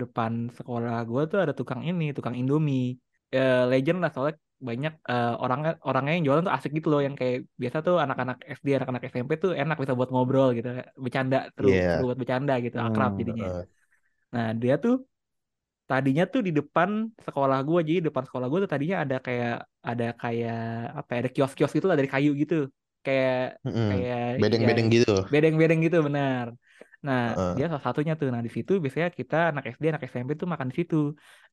depan 0.02 0.32
sekolah 0.58 0.94
gue 1.10 1.22
tuh 1.32 1.38
ada 1.44 1.54
tukang 1.60 1.82
ini, 1.90 2.04
tukang 2.18 2.36
Indomie. 2.40 2.82
Eh, 3.34 3.62
legend 3.72 3.98
lah 4.04 4.10
soalnya 4.14 4.36
banyak 4.68 4.92
eh, 5.12 5.28
orangnya 5.44 5.70
orangnya 5.88 6.12
yang 6.16 6.24
jualan 6.28 6.44
tuh 6.48 6.54
asik 6.58 6.72
gitu 6.78 6.88
loh, 6.94 7.02
yang 7.08 7.16
kayak 7.20 7.36
biasa 7.62 7.78
tuh 7.88 7.96
anak-anak 8.04 8.38
SD, 8.58 8.68
anak-anak 8.78 9.04
SMP 9.12 9.32
tuh 9.44 9.52
enak 9.62 9.76
bisa 9.82 9.94
buat 10.00 10.10
ngobrol 10.14 10.48
gitu, 10.58 10.68
bercanda, 11.04 11.38
seru, 11.56 11.70
Iya. 11.70 11.84
seru 11.92 12.04
buat 12.10 12.20
bercanda 12.22 12.54
gitu, 12.66 12.78
akrab 12.88 13.12
Hmm, 13.12 13.22
jadinya. 13.22 13.46
Heeh. 13.46 13.68
Nah, 14.34 14.48
dia 14.62 14.74
tuh 14.84 14.94
tadinya 15.90 16.24
tuh 16.34 16.42
di 16.48 16.52
depan 16.60 16.90
sekolah 17.26 17.58
gua 17.68 17.80
jadi 17.88 18.00
depan 18.08 18.24
sekolah 18.28 18.46
gua 18.52 18.60
tuh 18.66 18.72
tadinya 18.74 18.98
ada 19.04 19.16
kayak 19.26 19.52
ada 19.90 20.06
kayak 20.22 20.56
apa 21.00 21.10
ya, 21.14 21.18
ada 21.22 21.30
kios-kios 21.36 21.72
gitu 21.78 21.86
lah 21.90 21.98
dari 22.00 22.10
kayu 22.14 22.30
gitu. 22.42 22.56
Kayak 23.06 23.34
Mm-mm. 23.66 23.90
kayak 23.90 24.20
ya 24.62 24.70
Bedeng-bedeng 24.70 24.88
gitu. 24.96 25.14
bedeng-bedeng 25.34 25.80
gitu 25.86 25.98
benar. 26.08 26.48
Nah, 27.06 27.20
Heeh. 27.28 27.56
dia 27.56 27.66
salah 27.72 27.84
satunya 27.88 28.14
tuh. 28.20 28.28
Nah, 28.34 28.42
di 28.48 28.52
situ 28.56 28.72
biasanya 28.84 29.08
kita 29.20 29.36
anak 29.52 29.64
SD, 29.76 29.84
anak 29.92 30.04
SMP 30.12 30.32
tuh 30.42 30.48
makan 30.54 30.68
di 30.72 30.76
situ. 30.80 30.96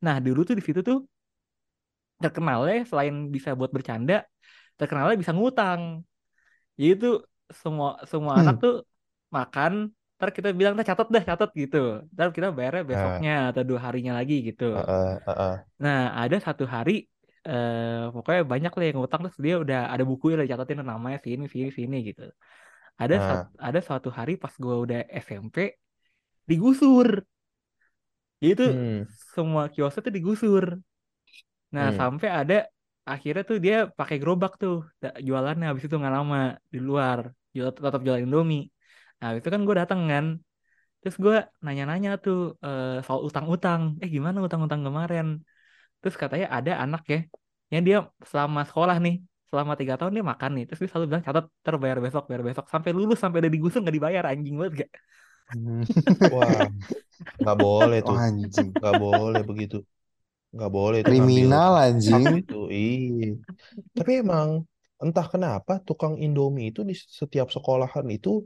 Nah, 0.05 0.17
dulu 0.27 0.41
tuh 0.49 0.55
di 0.59 0.65
situ 0.67 0.81
tuh 0.89 0.97
terkenalnya 2.23 2.75
selain 2.91 3.15
bisa 3.35 3.51
buat 3.59 3.71
bercanda, 3.77 4.15
terkenalnya 4.79 5.17
bisa 5.23 5.33
ngutang. 5.37 5.83
Jadi 6.81 6.93
tuh 7.03 7.15
semua 7.63 7.89
semua 8.13 8.33
anak 8.41 8.55
Hmm. 8.55 8.65
tuh 8.65 8.73
makan, 9.37 9.73
ntar 10.17 10.31
kita 10.37 10.49
bilang, 10.59 10.75
"Nah, 10.79 10.87
catat 10.91 11.09
dah, 11.15 11.23
catat 11.31 11.51
gitu." 11.63 11.77
Ntar 12.15 12.27
kita 12.37 12.49
bayarnya 12.57 12.85
Nah, 12.91 12.93
besoknya 12.93 13.31
atau 13.51 13.63
dua 13.69 13.81
harinya 13.87 14.13
lagi 14.19 14.35
gitu. 14.49 14.65
heeh, 14.75 15.19
heeh. 15.27 15.57
Nah, 15.83 15.99
ada 16.23 16.37
satu 16.47 16.65
hari 16.75 16.93
eh 17.49 18.11
pokoknya 18.15 18.43
banyak 18.53 18.73
lah 18.77 18.85
yang 18.89 18.97
ngutang 18.99 19.21
terus 19.25 19.39
dia 19.47 19.55
udah 19.65 19.79
ada 19.93 20.03
bukunya 20.11 20.35
lah 20.41 20.47
catatin 20.53 20.79
namanya 20.93 21.19
sini 21.25 21.45
sini 21.55 21.69
sini 21.79 21.97
gitu. 22.09 22.23
Ada 23.03 23.15
Nah, 23.15 23.27
sat- 23.27 23.51
ada 23.69 23.81
suatu 23.87 24.09
hari 24.19 24.33
pas 24.43 24.55
gua 24.65 24.77
udah 24.85 25.01
SMP 25.25 25.57
digusur. 26.51 27.09
Jadi 28.41 28.53
tuh 28.61 28.71
hmm. 28.71 29.07
semua 29.35 29.63
kiosnya 29.73 30.01
tuh 30.07 30.15
digusur. 30.17 30.65
Nah, 31.77 31.89
Hmm. 31.89 31.99
sampai 32.01 32.29
ada 32.41 32.55
akhirnya 33.13 33.43
tuh 33.51 33.59
dia 33.65 33.75
pakai 33.99 34.17
gerobak 34.23 34.53
tuh 34.63 34.75
jualannya 35.27 35.65
habis 35.71 35.85
itu 35.87 35.97
nggak 36.01 36.15
lama 36.19 36.37
di 36.75 36.79
luar 36.89 37.19
jual 37.57 37.71
tetap 37.87 38.01
jualan 38.07 38.23
Indomie. 38.27 38.63
Nah, 39.19 39.25
habis 39.29 39.41
itu 39.43 39.51
kan 39.55 39.63
gue 39.69 39.77
datang 39.83 40.01
kan. 40.13 40.27
Terus 41.01 41.17
gue 41.25 41.35
nanya-nanya 41.67 42.11
tuh 42.25 42.37
eh, 42.67 42.87
soal 43.07 43.21
utang-utang. 43.29 43.83
Eh 44.03 44.09
gimana 44.17 44.39
utang-utang 44.47 44.83
kemarin? 44.87 45.27
Terus 46.01 46.17
katanya 46.23 46.47
ada 46.59 46.73
anak 46.85 47.03
ya, 47.15 47.19
yang 47.73 47.83
dia 47.89 47.97
selama 48.31 48.61
sekolah 48.71 48.97
nih, 49.05 49.15
selama 49.51 49.73
tiga 49.81 49.95
tahun 49.99 50.13
dia 50.17 50.25
makan 50.33 50.51
nih. 50.57 50.65
Terus 50.69 50.81
dia 50.83 50.91
selalu 50.93 51.07
bilang 51.11 51.25
catat 51.29 51.45
terbayar 51.67 51.99
besok, 52.05 52.23
bayar 52.31 52.45
besok. 52.49 52.65
Sampai 52.75 52.91
lulus, 52.99 53.19
sampai 53.23 53.39
udah 53.43 53.53
digusur 53.55 53.81
nggak 53.83 53.97
dibayar 53.99 54.25
anjing 54.33 54.55
banget 54.61 54.75
gak? 54.85 54.91
Wah, 56.33 56.61
nggak 57.41 57.57
boleh 57.63 57.99
tuh. 58.09 58.21
anjing. 58.25 58.69
Nggak 58.79 58.95
boleh 59.03 59.41
begitu. 59.51 59.77
Nggak 60.57 60.71
boleh 60.73 61.01
ngambil 61.05 61.13
Kriminal 61.13 61.73
anjing. 61.85 62.23
itu. 62.43 62.61
Iya. 62.73 63.29
Tapi 63.97 64.13
emang 64.25 64.49
entah 65.05 65.27
kenapa 65.29 65.73
tukang 65.85 66.15
Indomie 66.17 66.73
itu 66.73 66.81
di 66.89 66.95
setiap 66.97 67.53
sekolahan 67.53 68.07
itu 68.09 68.43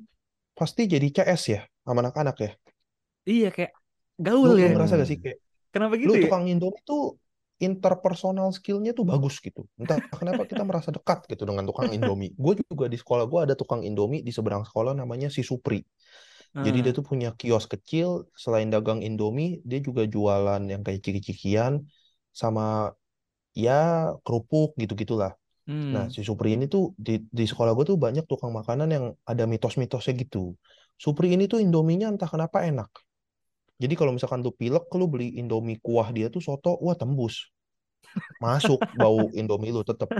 pasti 0.58 0.90
jadi 0.90 1.06
CS 1.14 1.42
ya 1.54 1.60
sama 1.86 1.98
anak-anak 2.04 2.36
ya. 2.44 2.50
Iya 3.30 3.48
kayak 3.54 3.72
gaul 4.24 4.46
Lu, 4.46 4.52
lu 4.52 4.58
ya 4.62 4.68
ngerasa 4.74 4.94
gak 5.00 5.08
sih 5.10 5.18
kayak 5.24 5.38
kenapa 5.72 5.94
lu 5.96 6.12
gitu 6.12 6.16
ya 6.18 6.24
tukang 6.26 6.44
Indomie 6.50 6.82
tuh 6.88 7.02
interpersonal 7.60 8.48
skillnya 8.56 8.90
tuh 8.96 9.04
bagus 9.04 9.36
gitu. 9.44 9.68
Entah 9.76 10.00
kenapa 10.20 10.42
kita 10.48 10.64
merasa 10.64 10.88
dekat 10.96 11.28
gitu 11.28 11.44
dengan 11.44 11.64
tukang 11.68 11.92
Indomie. 11.92 12.32
Gue 12.42 12.56
juga 12.56 12.88
di 12.88 12.96
sekolah 12.96 13.24
gue 13.28 13.40
ada 13.44 13.54
tukang 13.54 13.84
Indomie 13.84 14.24
di 14.24 14.32
seberang 14.32 14.64
sekolah 14.64 14.96
namanya 14.96 15.28
si 15.28 15.44
Supri. 15.44 15.84
Jadi 16.56 16.78
dia 16.84 16.92
Heeh. 16.92 16.96
tuh 16.96 17.04
punya 17.06 17.32
kios 17.36 17.64
kecil, 17.70 18.26
selain 18.36 18.68
dagang 18.74 19.00
Indomie, 19.06 19.60
dia 19.64 19.80
juga 19.80 20.02
jualan 20.04 20.60
yang 20.72 20.82
kayak 20.84 21.00
ciki-cikian 21.04 21.84
sama 22.32 22.94
ya 23.54 24.12
kerupuk 24.26 24.74
gitu-gitulah. 24.80 25.32
Nah, 25.94 26.06
Hmm. 26.06 26.14
si 26.14 26.20
Supri 26.26 26.56
ini 26.58 26.66
tuh 26.70 26.94
di, 26.98 27.22
di 27.30 27.44
sekolah 27.50 27.72
gue 27.78 27.86
tuh 27.92 27.98
banyak 28.00 28.24
tukang 28.30 28.52
makanan 28.54 28.88
yang 28.96 29.04
ada 29.26 29.44
mitos-mitosnya 29.46 30.14
gitu. 30.22 30.54
Supri 30.98 31.34
ini 31.36 31.46
tuh 31.52 31.60
Indominya 31.64 32.08
entah 32.12 32.30
kenapa 32.30 32.64
enak. 32.66 32.90
Jadi 33.82 33.94
kalau 33.98 34.12
misalkan 34.16 34.40
lu 34.46 34.52
pilek, 34.54 34.86
lu 34.98 35.06
beli 35.10 35.34
Indomie 35.40 35.78
kuah 35.82 36.08
dia 36.16 36.28
tuh 36.34 36.42
soto, 36.44 36.78
wah 36.84 36.96
tembus. 36.98 37.50
Masuk 38.40 38.80
bau 38.96 39.28
Indomie 39.38 39.72
lu 39.76 39.82
tetep 39.84 40.10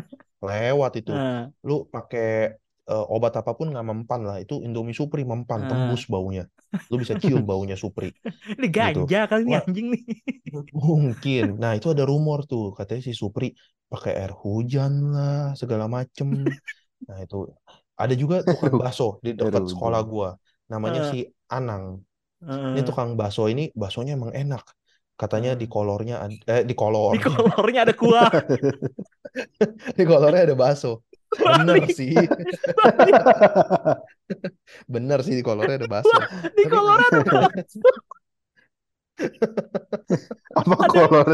lewat 0.45 0.93
itu. 1.01 1.13
Ah, 1.13 1.51
Lu 1.69 1.89
pakai 1.95 2.57
eh, 2.91 3.05
obat 3.15 3.33
apa 3.41 3.51
pun 3.59 3.67
nggak 3.73 3.87
mempan 3.91 4.21
lah. 4.29 4.37
Itu 4.43 4.55
Indomie 4.67 4.97
Supri 4.97 5.23
mempan, 5.33 5.61
ah. 5.65 5.69
tembus 5.71 6.03
baunya. 6.13 6.45
Lu 6.91 6.97
bisa 7.03 7.15
cium 7.23 7.43
baunya 7.47 7.75
Supri 7.79 8.11
Ini 8.59 8.69
gitu. 8.83 9.01
ganja 9.07 9.21
kali 9.31 9.43
nih 9.47 9.55
Wah, 9.55 9.63
anjing 9.63 9.87
nih. 9.95 10.03
mungkin. 10.75 11.45
Nah, 11.63 11.73
itu 11.79 11.87
ada 11.95 12.05
rumor 12.07 12.47
tuh, 12.51 12.75
katanya 12.79 13.03
si 13.09 13.13
Supri 13.15 13.55
pakai 13.91 14.13
air 14.21 14.33
hujan 14.43 14.93
lah, 15.15 15.55
segala 15.61 15.87
macem. 15.87 16.29
Nah, 17.09 17.17
itu 17.25 17.49
ada 17.97 18.15
juga 18.15 18.45
tukang 18.45 18.77
bakso 18.77 19.19
di 19.25 19.33
dekat 19.33 19.65
sekolah 19.73 20.01
gua. 20.05 20.29
Namanya 20.69 21.01
Ah, 21.01 21.11
si 21.11 21.19
Anang. 21.49 22.05
Ini 22.45 22.81
ah, 22.81 22.87
tukang 22.87 23.17
bakso 23.17 23.49
ini 23.49 23.73
baksonya 23.73 24.15
emang 24.21 24.37
enak. 24.37 24.63
Katanya 25.17 25.57
di 25.57 25.67
kolornya 25.69 26.29
eh 26.49 26.63
di 26.65 26.73
Di 26.73 26.75
kolornya. 26.77 27.25
kolornya 27.25 27.81
ada 27.89 27.95
kuah. 27.97 28.31
Di 29.97 30.05
kolornya 30.07 30.43
ada 30.47 30.57
bakso. 30.57 31.03
Bener 31.39 31.79
sih. 31.95 32.15
Bener 34.87 35.19
sih 35.27 35.35
di 35.39 35.43
kolornya 35.47 35.77
ada 35.81 35.89
bakso. 35.91 36.19
Di 36.59 36.65
Tapi 36.65 36.71
kolornya 36.71 37.09
ada 37.11 37.23
bakso. 37.23 37.79
Apa 40.57 40.75
Ada 40.81 40.89
kolor? 40.89 41.29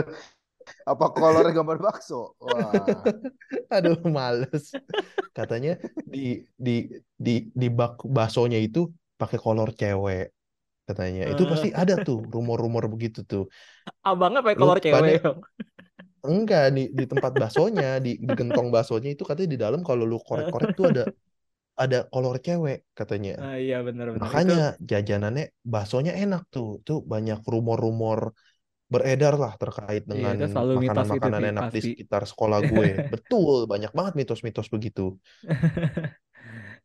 Apa 0.86 1.04
kolornya 1.14 1.52
gambar 1.54 1.78
bakso? 1.78 2.34
Wah. 2.42 2.72
aduh 3.70 3.98
males. 4.10 4.74
Katanya 5.32 5.78
di 6.04 6.42
di 6.58 6.90
di 7.14 7.34
di 7.54 7.68
bak 7.70 8.02
baksonya 8.06 8.58
itu 8.58 8.90
pakai 9.16 9.38
kolor 9.38 9.70
cewek 9.72 10.34
katanya. 10.86 11.30
Itu 11.30 11.46
pasti 11.46 11.70
Eh, 11.70 11.78
ada 11.78 11.94
tuh 12.02 12.22
rumor-rumor 12.26 12.86
begitu 12.90 13.22
tuh. 13.26 13.46
abangnya 14.02 14.40
pakai 14.42 14.58
kolor 14.58 14.78
cewek. 14.82 15.22
Enggak 16.32 16.64
di 16.76 16.82
di 16.98 17.04
tempat 17.12 17.32
baksonya, 17.40 17.86
di 18.04 18.10
di 18.28 18.32
gentong 18.38 18.68
baksonya 18.74 19.08
itu 19.14 19.22
katanya 19.28 19.50
di 19.54 19.58
dalam 19.64 19.80
kalau 19.88 20.04
lu 20.10 20.16
korek-korek 20.28 20.70
tuh 20.78 20.86
ada 20.90 21.02
ada 21.82 21.98
kolor 22.12 22.36
cewek 22.46 22.78
katanya. 22.98 23.32
Ah, 23.42 23.54
iya 23.64 23.76
benar-benar 23.86 24.32
itu. 24.40 24.52
Makanya 24.52 24.78
jajanannya 24.90 25.44
baksonya 25.74 26.12
enak 26.22 26.42
tuh. 26.54 26.68
Tuh 26.86 26.98
banyak 27.12 27.38
rumor-rumor 27.52 28.20
beredar 28.92 29.34
lah 29.42 29.52
terkait 29.62 30.04
Iya 30.14 30.28
itu 30.34 30.44
dengan 30.44 30.52
itu 30.52 30.66
makanan-makanan 30.78 31.42
enak 31.50 31.66
di 31.74 31.80
pasti. 31.80 31.88
sekitar 31.88 32.22
sekolah 32.30 32.60
gue. 32.70 32.88
Betul, 33.12 33.66
banyak 33.72 33.92
banget 33.98 34.14
mitos-mitos 34.20 34.68
begitu. 34.74 35.02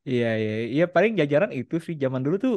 Iya 0.09 0.27
iya 0.41 0.53
iya 0.73 0.83
paling 0.95 1.11
jajaran 1.19 1.51
itu 1.59 1.75
sih 1.85 1.95
zaman 2.03 2.21
dulu 2.25 2.35
tuh 2.45 2.53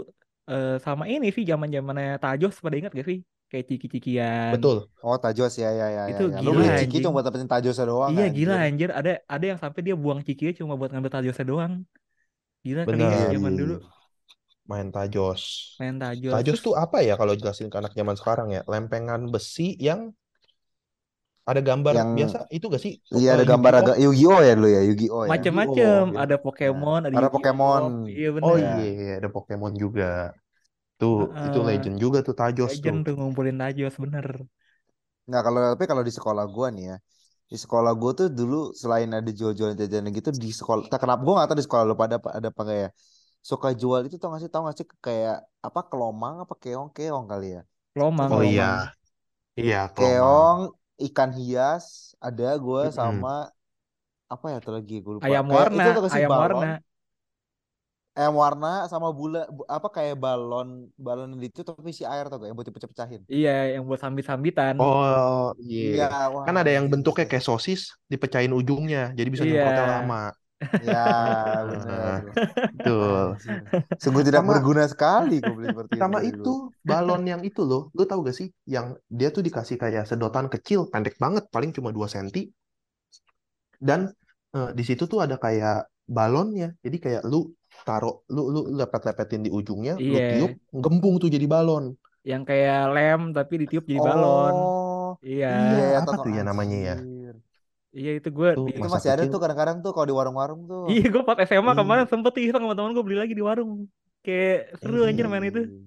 eh, 0.50 0.68
sama 0.86 1.04
ini 1.12 1.26
sih 1.36 1.44
zaman 1.50 1.68
zamannya 1.76 2.06
Tajos 2.22 2.54
pada 2.64 2.76
ingat 2.78 2.92
gak 2.98 3.06
sih 3.10 3.18
kayak 3.54 3.66
ciki-cikian 3.70 4.50
Betul. 4.54 4.76
Oh, 5.06 5.16
tajos 5.22 5.52
ya 5.62 5.70
ya 5.80 5.86
ya 5.96 6.02
ya 6.02 6.02
itu 6.10 6.22
ya. 6.34 6.38
Lu 6.44 6.50
gila 6.50 6.56
beli 6.58 6.68
ciki 6.80 6.96
cuma 7.04 7.12
buat 7.16 7.26
dapetin 7.30 7.50
tajosnya 7.54 7.86
doang 7.92 8.10
iya 8.12 8.24
gila 8.36 8.54
anjir. 8.54 8.66
anjir 8.68 8.88
ada 8.98 9.10
ada 9.34 9.44
yang 9.50 9.60
sampai 9.62 9.80
dia 9.86 9.94
buang 10.02 10.20
cikinya 10.26 10.52
cuma 10.60 10.72
buat 10.80 10.90
ngambil 10.92 11.12
Tajosnya 11.14 11.46
doang 11.52 11.72
gila 12.66 12.82
kali 12.90 13.04
ya 13.12 13.18
Iya 13.18 13.24
Benar. 13.24 13.34
zaman 13.34 13.52
iya 13.52 13.60
dulu 13.60 13.74
iya. 13.80 13.88
Main 14.70 14.88
tajos. 14.96 15.42
main 15.78 15.96
Tajos 16.02 16.32
Tajos 16.34 16.58
tuh 16.66 16.74
apa 16.84 16.98
ya 17.08 17.14
kalau 17.20 17.34
jelasin 17.40 17.68
ke 17.72 17.76
anak 17.80 17.92
zaman 17.98 18.16
sekarang 18.20 18.48
ya? 18.56 18.60
Lempengan 18.72 19.20
besi 19.34 19.76
yang 19.88 20.00
ada 21.44 21.60
gambar 21.60 21.92
Yang 22.00 22.08
biasa 22.16 22.38
itu 22.56 22.66
gak 22.72 22.82
sih? 22.82 22.94
iya 23.20 23.28
ada 23.36 23.44
gambar 23.44 23.72
agak 23.84 23.96
Yu-Gi-Oh 24.00 24.40
ya 24.40 24.52
dulu 24.56 24.68
ya, 24.76 24.80
Yu-Gi-Oh 24.88 25.22
ya. 25.28 25.30
macem-macem 25.32 26.04
Yu-Gi-Oh. 26.04 26.22
ada 26.24 26.36
Ya. 26.36 26.42
Pokemon 26.44 27.00
ada 27.08 27.16
Ada 27.20 27.28
Pokemon. 27.34 27.82
iya 28.08 28.28
Oh 28.40 28.56
bener 28.56 28.56
Ya. 28.64 28.74
iya, 28.80 29.12
ada 29.20 29.28
Pokemon 29.28 29.72
juga. 29.76 30.32
Tuh, 31.00 31.18
itu 31.46 31.58
Heeh. 31.58 31.68
legend 31.68 31.96
juga 32.04 32.18
tuh 32.26 32.34
tajos 32.40 32.72
legend 32.72 32.82
tuh. 32.84 32.98
tuh 33.06 33.14
ngumpulin 33.18 33.56
Tajos 33.60 33.94
bener 34.04 34.26
Nah, 35.30 35.40
kalau 35.46 35.58
tapi 35.72 35.84
kalau 35.90 36.04
di 36.08 36.12
sekolah 36.18 36.44
gua 36.54 36.66
nih 36.76 36.84
ya, 36.90 36.96
di 37.52 37.56
sekolah 37.64 37.92
gua 38.00 38.10
tuh 38.18 38.26
dulu 38.38 38.56
selain 38.82 39.08
ada 39.18 39.30
jual-jualan 39.38 39.76
jajanan 39.80 40.10
gitu 40.18 40.30
di 40.44 40.50
sekolah, 40.60 40.82
tak 40.92 41.00
kenapa 41.04 41.20
gua 41.26 41.32
nggak 41.40 41.48
tahu 41.50 41.58
di 41.60 41.66
sekolah 41.68 41.84
lu 41.90 41.94
pada 42.02 42.14
apa- 42.20 42.34
ada 42.38 42.48
apa 42.52 42.60
enggak 42.64 42.78
ya. 42.84 42.88
Suka 43.50 43.68
jual 43.80 44.00
itu 44.08 44.16
tau 44.20 44.28
gak 44.34 44.40
sih, 44.44 44.50
tau 44.52 44.62
gak 44.68 44.76
sih 44.80 44.86
kayak 45.06 45.34
apa 45.66 45.80
kelomang 45.90 46.34
apa 46.44 46.54
keong-keong 46.62 47.26
kali 47.32 47.46
ya. 47.56 47.60
Itu 48.16 48.22
Lomang 48.22 48.32
Oh 48.34 48.42
iya, 48.52 48.64
kelomang, 48.64 48.80
iya 49.60 49.76
kelomang. 49.94 50.44
keong, 50.46 50.60
ikan 51.06 51.30
hias, 51.38 51.86
ada 52.26 52.44
gua 52.64 52.82
sama 52.98 53.30
apa 54.34 54.46
ya 54.52 54.58
tuh 54.64 54.72
lagi 54.76 54.94
gue 55.04 55.14
lupa. 55.18 55.34
ayam 55.34 55.46
Kayak 55.48 55.68
warna 55.68 55.84
itu 55.84 55.88
tuh 55.94 56.02
kasih 56.06 56.22
ayam 56.22 56.32
balon, 56.32 56.40
warna 56.40 56.80
ayam 58.18 58.34
warna 58.42 58.66
sama 58.92 59.08
bula 59.18 59.38
bu- 59.56 59.68
apa 59.76 59.88
kayak 59.96 60.14
balon 60.24 60.68
balon 61.06 61.28
yang 61.34 61.42
itu 61.50 61.60
tapi 61.68 61.88
isi 61.94 62.04
air 62.12 62.24
tuh 62.30 62.38
yang 62.48 62.56
buat 62.58 62.68
dipecah-pecahin. 62.70 63.22
iya 63.34 63.50
yang 63.72 63.82
buat 63.88 64.00
sambit-sambitan 64.04 64.76
Oh 64.78 65.54
Iya, 65.82 65.94
iya, 65.94 66.04
wah 66.34 66.46
kan 66.46 66.54
ada 66.60 66.70
yang 66.76 66.86
bentuknya 66.92 67.24
kayak 67.30 67.44
sosis, 67.48 67.80
dipecahin 68.12 68.52
ujungnya, 68.58 68.98
jadi 69.18 69.28
bisa 69.34 69.44
iya 69.44 69.48
nyemprotnya 69.48 69.84
lama. 69.92 70.16
Ya, 70.86 70.94
Nah, 71.86 72.14
benar. 72.24 72.34
betul. 72.74 73.24
Sungguh 74.02 74.24
tidak 74.28 74.42
Sama 74.42 74.50
berguna 74.50 74.84
sekali 74.92 75.32
gue 75.44 75.52
beli 75.56 75.68
seperti 75.72 75.94
itu 76.02 76.14
sama 76.14 76.18
itu 76.30 76.52
dulu. 76.52 76.52
balon 76.90 77.22
yang 77.32 77.42
itu 77.48 77.62
loh, 77.70 77.82
lu 77.96 78.02
tahu 78.10 78.20
gak 78.28 78.36
sih? 78.40 78.48
Yang 78.74 78.86
dia 79.18 79.28
tuh 79.34 79.42
dikasih 79.46 79.76
kayak 79.82 80.04
sedotan 80.10 80.46
kecil, 80.54 80.80
pendek 80.92 81.14
banget, 81.22 81.44
paling 81.54 81.70
cuma 81.76 81.90
2 81.96 82.06
cm. 82.12 82.50
Dan 83.78 84.00
eh, 84.56 84.70
di 84.78 84.82
situ 84.88 85.04
tuh 85.12 85.20
ada 85.24 85.36
kayak 85.44 85.86
balonnya. 86.16 86.68
Jadi 86.84 86.96
kayak 87.04 87.22
lu 87.30 87.50
taruh, 87.86 88.14
lu 88.34 88.40
lu 88.54 88.60
lepet-lepetin 88.78 89.40
di 89.46 89.50
ujungnya, 89.58 89.94
lu 90.12 90.18
tiup, 90.30 90.50
iya 90.50 90.58
gembung 90.84 91.14
tuh 91.22 91.28
jadi 91.34 91.46
balon. 91.54 91.84
yang 92.30 92.42
kayak 92.48 92.76
lem 92.94 93.20
tapi 93.36 93.52
ditiup 93.62 93.84
jadi 93.90 94.00
balon 94.08 94.56
Oh, 94.56 95.18
iya 95.28 95.46
Iya, 95.52 95.76
iya, 95.86 95.94
apa 96.02 96.14
tuh 96.24 96.30
ya 96.36 96.42
namanya 96.48 96.76
ya? 96.88 96.94
iya 97.98 98.10
itu 98.18 98.28
gue 98.38 98.48
Tuh 98.54 98.66
di 98.66 98.72
Itu 98.78 98.86
masih 98.94 99.10
ada 99.14 99.24
kecil. 99.24 99.32
tuh 99.32 99.38
kadang-kadang 99.42 99.76
tuh 99.84 99.90
kalau 99.94 100.06
di 100.10 100.14
warung-warung 100.18 100.62
tuh. 100.72 100.86
iya 100.90 101.02
gue 101.12 101.22
pas 101.28 101.38
SMA 101.48 101.72
kemarin 101.80 102.06
Iya, 102.06 102.12
sempet 102.12 102.32
iseng 102.42 102.62
sama 102.64 102.74
temen 102.76 102.92
gue 102.96 103.04
beli 103.06 103.18
lagi 103.22 103.34
di 103.38 103.44
warung 103.48 103.70
kayak 104.24 104.54
seru 104.80 104.96
anjir 105.08 105.26
main 105.32 105.44
itu 105.50 105.60
Iya. 105.60 105.78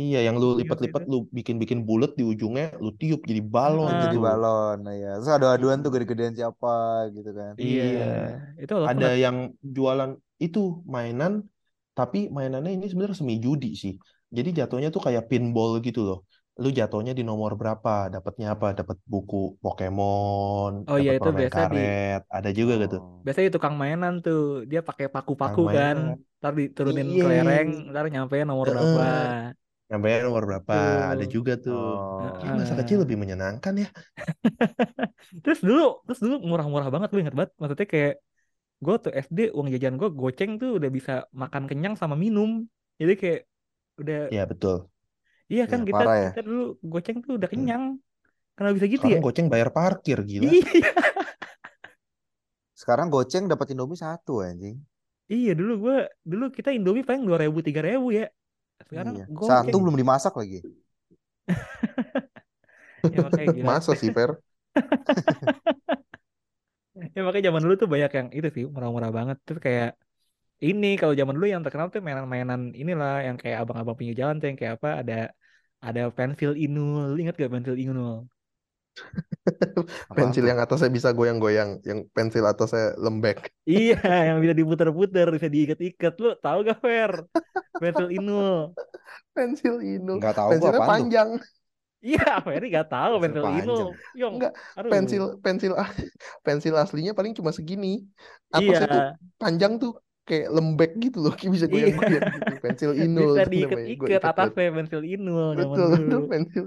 iya, 0.00 0.18
yang 0.26 0.36
lu 0.42 0.46
Iya, 0.54 0.62
lipat-lipat, 0.62 1.02
lu 1.12 1.16
bikin-bikin 1.38 1.80
bulat 1.88 2.12
di 2.18 2.24
ujungnya, 2.32 2.64
lu 2.84 2.90
tiup 3.00 3.20
jadi 3.30 3.42
balon 3.54 3.92
Oh, 3.92 3.96
Ah. 3.96 3.98
jadi 4.04 4.16
balon, 4.26 4.76
nah, 4.86 4.94
ya. 5.02 5.08
Terus 5.20 5.30
ada 5.36 5.46
aduan 5.56 5.78
tuh 5.84 5.90
Hmm. 5.90 5.94
gede-gedean 5.94 6.34
siapa 6.38 6.68
gitu 7.16 7.30
kan. 7.40 7.54
iya 7.62 7.84
Iya, 7.86 8.04
itu 8.62 8.74
ada 8.90 9.06
yang 9.24 9.36
jualan 9.76 10.10
itu 10.38 10.82
mainan, 10.86 11.32
tapi 11.98 12.30
mainannya 12.30 12.72
ini 12.78 12.86
sebenarnya 12.86 13.18
semi 13.18 13.36
judi 13.42 13.74
sih. 13.74 13.94
Jadi 14.30 14.48
jatuhnya 14.58 14.88
tuh 14.94 15.02
kayak 15.06 15.26
pinball 15.30 15.82
gitu 15.82 16.00
loh. 16.06 16.18
Lu 16.58 16.74
jatuhnya 16.74 17.14
di 17.14 17.22
nomor 17.22 17.54
berapa, 17.54 18.10
dapatnya 18.10 18.58
apa? 18.58 18.74
Dapat 18.74 18.98
buku 19.06 19.58
Pokemon, 19.62 20.90
oh 20.90 20.98
iya 20.98 21.14
itu 21.14 21.30
biasa 21.30 21.70
di 21.70 21.78
karet, 21.78 22.22
ada 22.26 22.50
juga 22.50 22.74
gitu. 22.82 22.98
Oh. 22.98 23.22
biasanya 23.22 23.46
di 23.46 23.54
tukang 23.54 23.74
mainan 23.78 24.14
tuh 24.26 24.66
dia 24.66 24.82
pakai 24.82 25.06
paku-paku 25.06 25.70
kan 25.70 26.18
ntar 26.42 26.52
diturunin 26.58 27.06
Iya, 27.06 27.22
kelereng 27.26 27.68
ntar 27.94 28.04
nyampe 28.10 28.36
nomor 28.42 28.66
berapa 28.74 29.02
Heeh. 29.06 29.54
Nyampe 29.88 30.08
nomor 30.20 30.42
berapa? 30.44 30.76
Ada 31.16 31.24
tuh 31.24 31.30
juga 31.32 31.52
tuh. 31.56 31.72
Oh. 31.72 32.54
Masa 32.60 32.76
kecil 32.76 33.00
lebih 33.06 33.16
menyenangkan 33.16 33.72
ya. 33.78 33.88
terus 35.44 35.64
dulu 35.64 36.04
terus 36.04 36.20
dulu 36.20 36.44
murah-murah 36.44 36.92
banget 36.92 37.08
gue 37.08 37.20
inget 37.24 37.36
banget 37.38 37.52
maksudnya 37.56 37.88
kayak 37.88 38.14
gue 38.84 38.94
tuh 39.04 39.12
SD 39.26 39.38
uang 39.56 39.68
jajan 39.74 39.94
gue 40.00 40.08
goceng 40.20 40.52
tuh 40.60 40.70
udah 40.78 40.90
bisa 40.96 41.12
makan 41.42 41.64
kenyang 41.70 41.94
sama 42.00 42.14
minum 42.24 42.50
jadi 43.00 43.12
kayak 43.20 43.40
udah 44.00 44.18
Ya 44.30 44.44
betul. 44.48 44.88
iya 45.52 45.62
kan 45.70 45.80
Iya, 45.80 45.86
kita 45.88 46.02
ya. 46.22 46.28
kita 46.28 46.38
dulu 46.46 46.60
goceng 46.92 47.16
tuh 47.24 47.32
udah 47.38 47.48
Hmm. 47.52 47.52
kenyang 47.52 47.84
kenapa 48.56 48.74
bisa 48.78 48.88
gitu 48.94 49.06
ya 49.16 49.18
Sekarang 49.18 49.20
goceng 49.24 49.46
bayar 49.52 49.68
parkir, 49.76 50.18
gila. 50.30 50.54
iya 50.54 50.62
Sekarang 52.80 53.08
goceng 53.14 53.44
dapat 53.52 53.66
Indomie 53.76 54.00
satu 54.04 54.34
anjing. 54.48 54.76
iya 55.32 55.50
dulu 55.58 55.72
gue 55.84 55.94
dulu 56.30 56.44
kita 56.56 56.68
Indomie 56.76 57.04
paling 57.08 57.22
dua 57.28 57.38
ribu 57.42 57.58
tiga 57.66 57.80
ribu 57.88 58.06
ya 58.18 58.24
sekarang 58.88 59.14
Iya. 59.14 59.24
goceng 59.38 59.78
Satu 59.78 59.80
belum 59.82 59.96
dimasak 60.00 60.34
lagi. 60.40 60.58
ya 63.12 63.18
makanya 63.26 63.48
gila 63.56 63.72
Masa 63.78 63.94
sih, 63.96 64.10
Fer? 64.12 64.30
Ya 67.18 67.22
makanya 67.26 67.44
zaman 67.50 67.62
dulu 67.64 67.74
tuh 67.82 67.90
banyak 67.94 68.10
yang 68.18 68.28
itu 68.36 68.48
sih 68.56 68.64
murah-murah 68.74 69.10
banget 69.18 69.36
terus 69.46 69.60
kayak 69.66 69.88
ini 70.66 70.86
kalau 71.00 71.14
zaman 71.20 71.34
dulu 71.36 71.46
yang 71.54 71.62
terkenal 71.64 71.88
tuh 71.94 72.00
mainan-mainan 72.06 72.60
inilah 72.80 73.12
yang 73.26 73.36
kayak 73.42 73.58
abang-abang 73.62 73.96
pinggir 73.98 74.16
jalan 74.22 74.34
tuh 74.40 74.46
yang 74.50 74.58
kayak 74.60 74.74
apa 74.78 74.88
ada 75.02 75.14
ada 75.86 76.02
pensil 76.18 76.52
inul. 76.64 77.10
Ingat 77.20 77.34
gak 77.42 77.52
pensil 77.54 77.76
inul? 77.84 78.14
Pensil 80.16 80.44
yang 80.50 80.58
atasnya 80.60 80.90
bisa 80.92 81.10
goyang-goyang, 81.14 81.80
yang 81.88 82.04
pensil 82.14 82.44
atasnya 82.46 82.94
lembek. 82.98 83.38
Iya, 83.70 83.94
yang 84.28 84.38
bisa 84.42 84.54
diputer-puter, 84.60 85.26
bisa 85.36 85.48
diikat-ikat. 85.54 86.12
Lu 86.22 86.28
tahu 86.44 86.58
gak, 86.68 86.78
Fer? 86.84 87.12
Pensil 87.80 88.08
inul. 88.16 88.48
Pensil 89.34 89.74
inul. 89.84 90.18
Nggak 90.18 90.34
tahu 90.38 90.52
gua 90.60 90.70
Pensilnya 90.70 90.80
apaan 90.80 90.92
tuh. 90.98 91.08
Iya, 92.06 92.18
Ferry 92.46 92.64
gak 92.76 92.86
tahu 92.92 93.12
Pensil. 93.22 93.86
Yong, 94.20 94.34
Enggak, 94.34 94.52
aduh. 94.78 94.92
pensil 94.92 95.22
pensil 95.44 95.72
pensil 96.46 96.74
aslinya 96.82 97.12
paling 97.18 97.32
cuma 97.38 97.50
segini. 97.58 97.88
Tuh 98.52 98.60
Iya, 98.60 98.78
panjang 99.40 99.72
tuh 99.82 99.90
kayak 100.28 100.46
lembek 100.56 100.90
gitu 101.04 101.16
loh, 101.24 101.32
kayak 101.38 101.52
bisa 101.56 101.66
Iya. 101.72 101.72
goyang-goyang 101.72 102.26
gitu. 102.36 102.52
Pensil 102.64 102.90
inul 103.04 103.32
bisa 103.52 103.70
tuh. 103.74 103.78
Gue 103.98 104.08
diikat-ikat 104.10 104.30
atasnya 104.30 104.64
pensil 104.76 105.02
inul 105.14 105.56
Betul, 105.58 105.88
betul 105.96 106.20
pensil 106.30 106.64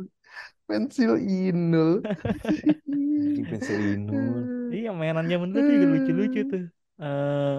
pensil 0.69 1.11
inul. 1.19 1.91
Pensil 3.49 3.79
inul. 3.93 4.41
Iya, 4.73 4.87
mainan 4.99 5.25
zaman 5.31 5.47
dulu 5.51 5.61
tuh 5.67 5.73
juga 5.77 5.87
lucu-lucu 5.93 6.39
tuh. 6.51 6.61
Eh, 7.03 7.55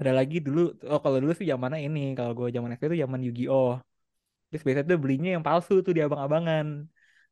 ada 0.00 0.12
lagi 0.18 0.36
dulu, 0.46 0.60
oh 0.92 1.00
kalau 1.04 1.18
dulu 1.22 1.32
sih 1.38 1.46
zamannya 1.52 1.78
ini, 1.88 2.00
kalau 2.18 2.32
gue 2.38 2.48
zaman 2.56 2.70
SD 2.78 2.84
tuh 2.92 2.98
zaman 3.04 3.20
Yu-Gi-Oh. 3.26 3.68
Terus 4.52 4.62
biasanya 4.66 4.86
tuh 4.92 5.00
belinya 5.04 5.30
yang 5.36 5.44
palsu 5.48 5.72
tuh 5.86 5.92
di 5.96 6.02
abang-abangan. 6.04 6.66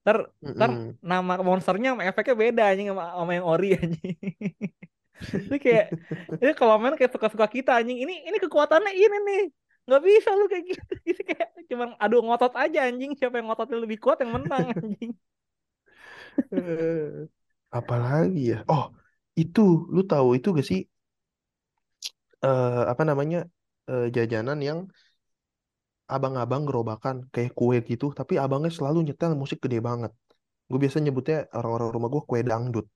Ntar 0.04 0.18
Mm-mm. 0.42 0.98
nama 1.11 1.33
monsternya 1.48 1.88
sama 1.92 2.04
efeknya 2.09 2.35
beda 2.44 2.62
anjing 2.72 2.88
sama, 2.92 3.04
sama 3.20 3.33
yang 3.37 3.46
ori 3.52 3.66
anjing. 3.80 4.16
Itu 5.46 5.56
kayak, 5.64 5.85
ini 6.42 6.52
kalau 6.59 6.74
main 6.80 6.94
kayak 6.98 7.12
suka-suka 7.14 7.46
kita 7.56 7.70
anjing. 7.80 7.98
Ini 8.04 8.14
ini 8.28 8.37
kekuatannya 8.44 8.92
ini 8.96 9.16
nih. 9.28 9.40
Nggak 9.87 10.02
bisa 10.09 10.30
lu 10.38 10.44
kayak 10.52 10.64
gitu. 10.70 10.92
Itu 11.11 11.20
kayak 11.28 11.48
cuman 11.70 11.88
adu 12.02 12.16
ngotot 12.26 12.52
aja 12.62 12.78
anjing. 12.88 13.11
Siapa 13.18 13.35
yang 13.38 13.46
ngototnya 13.50 13.78
lebih 13.85 13.98
kuat 14.04 14.18
yang 14.24 14.33
menang 14.37 14.66
anjing. 14.76 15.12
Apalagi 17.78 18.40
ya? 18.52 18.59
Oh, 18.72 18.85
itu 19.42 19.61
lu 19.94 20.00
tahu 20.11 20.28
itu 20.38 20.48
gak 20.59 20.66
sih? 20.70 20.80
eh 22.44 22.70
apa 22.92 23.02
namanya? 23.11 23.38
eh, 23.90 24.04
jajanan 24.16 24.59
yang 24.68 24.78
abang-abang 26.16 26.62
gerobakan 26.68 27.16
kayak 27.35 27.53
kue 27.59 27.79
gitu, 27.90 28.07
tapi 28.18 28.35
abangnya 28.44 28.70
selalu 28.79 28.99
nyetel 29.07 29.33
musik 29.42 29.59
gede 29.64 29.79
banget. 29.88 30.12
Gue 30.70 30.79
biasa 30.83 30.99
nyebutnya 31.05 31.38
orang-orang 31.59 31.90
rumah 31.94 32.09
gue 32.14 32.23
kue 32.29 32.40
dangdut. 32.51 32.87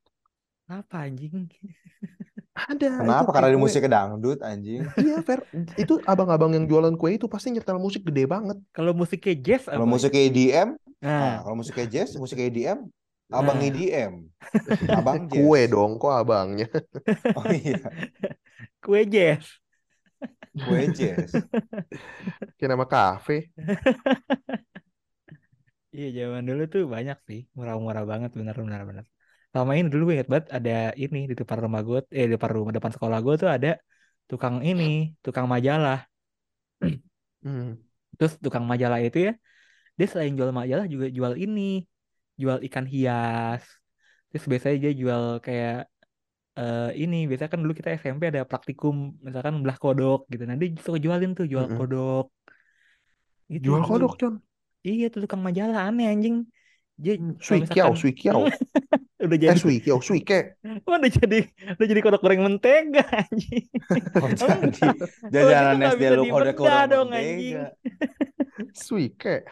Apa 0.68 0.96
anjing? 1.08 1.32
Ada 2.70 2.86
Kenapa? 3.02 3.30
kayak 3.30 3.34
Karena 3.34 3.48
di 3.54 3.58
kue. 3.58 3.64
musik 3.66 3.82
dangdut 3.90 4.38
anjing. 4.40 4.82
Iya, 4.94 5.16
Fer. 5.26 5.40
Itu 5.82 5.98
abang-abang 6.06 6.50
yang 6.54 6.64
jualan 6.70 6.94
kue 7.00 7.18
itu 7.18 7.26
pasti 7.26 7.50
nyetel 7.54 7.78
musik 7.82 8.02
gede 8.06 8.24
banget. 8.30 8.56
Kalau 8.76 8.92
musiknya 8.94 9.34
jazz 9.46 9.64
Kalau 9.66 9.86
apa? 9.86 9.92
musik 9.94 10.12
EDM, 10.14 10.68
ah, 11.02 11.08
Nah, 11.20 11.34
kalau 11.44 11.56
musik 11.58 11.74
jazz, 11.90 12.10
musik 12.16 12.38
EDM, 12.38 12.78
abang 13.34 13.58
Nah. 13.58 13.66
EDM, 13.66 14.12
abang 14.98 15.26
jazz. 15.28 15.42
Kue 15.42 15.60
dong, 15.66 15.98
kok 15.98 16.14
abangnya. 16.14 16.66
Oh 17.34 17.44
iya, 17.50 17.76
kue 18.82 19.02
jazz. 19.06 19.63
Jazz. 20.96 21.30
Kayak 22.56 22.70
nama 22.74 22.86
kafe. 22.86 23.50
Iya 25.94 26.06
zaman 26.18 26.42
dulu 26.48 26.62
tuh 26.72 26.82
banyak 26.94 27.16
sih 27.28 27.40
murah-murah 27.56 28.04
banget 28.10 28.30
benar-benar 28.38 28.80
benar. 28.88 29.04
Sama 29.54 29.70
ini 29.78 29.86
dulu 29.92 30.02
gue 30.10 30.14
inget 30.18 30.30
banget 30.32 30.46
ada 30.56 30.70
ini 31.02 31.18
di 31.30 31.34
depan 31.40 31.58
rumah 31.64 31.80
gue, 31.88 31.98
eh 32.18 32.24
di 32.26 32.32
depan 32.34 32.50
rumah 32.56 32.72
depan 32.76 32.92
sekolah 32.96 33.18
gue 33.26 33.34
tuh 33.42 33.48
ada 33.56 33.68
tukang 34.30 34.56
ini, 34.68 34.84
tukang 35.24 35.46
majalah. 35.54 35.98
Hmm. 37.44 37.76
Terus 38.16 38.40
tukang 38.44 38.64
majalah 38.64 39.04
itu 39.04 39.18
ya, 39.28 39.32
dia 39.98 40.06
selain 40.12 40.32
jual 40.38 40.48
majalah 40.60 40.86
juga 40.94 41.06
jual 41.16 41.34
ini, 41.44 41.84
jual 42.40 42.58
ikan 42.66 42.86
hias. 42.94 43.64
Terus 44.32 44.44
biasanya 44.50 44.76
dia 44.84 44.92
jual 45.00 45.22
kayak 45.44 45.74
eh 46.58 46.88
ini, 47.02 47.16
biasanya 47.28 47.50
kan 47.54 47.60
dulu 47.64 47.74
kita 47.80 47.88
SMP 48.00 48.22
ada 48.32 48.42
praktikum, 48.50 48.94
misalkan 49.26 49.54
belah 49.64 49.78
kodok 49.82 50.18
gitu. 50.32 50.42
Dia 50.60 50.68
suka 50.86 50.98
jualin 51.04 51.30
tuh 51.38 51.46
jual 51.52 51.66
Mm-mm. 51.66 51.76
kodok. 51.76 52.24
Gitu. 53.52 53.68
Jual 53.68 53.82
kodok, 53.88 54.12
Con. 54.20 54.34
Iya 54.88 55.04
tuh 55.12 55.20
tukang 55.24 55.42
majalah 55.46 55.78
aneh 55.88 56.04
anjing. 56.12 56.36
Dia 57.02 57.12
Hmm, 57.18 57.34
kalau 57.46 57.58
Sui 57.58 57.62
kiao, 57.62 57.92
misalkan 57.92 57.94
sui 57.94 58.12
kiao. 58.14 58.42
udah 59.24 59.38
Eh, 59.46 59.54
jadi 59.54 59.56
sui 59.56 59.80
kiao, 59.80 60.00
sui 60.02 60.20
ke. 60.24 60.38
Oh, 60.88 60.96
udah 61.00 61.10
jadi 61.12 61.36
udah 61.76 61.86
jadi 61.90 62.00
kodok 62.04 62.20
goreng 62.24 62.42
mentega 62.44 63.04
anjing. 63.20 63.64
Oh 64.20 64.28
jajanan 65.32 65.78
SD 65.82 66.02
lu 66.10 66.24
dibedah 66.24 66.54
kode 66.60 66.80
dong 66.90 67.10
anjing. 67.12 67.58
mentega. 67.58 67.74
Sui 68.74 69.10
ke. 69.16 69.44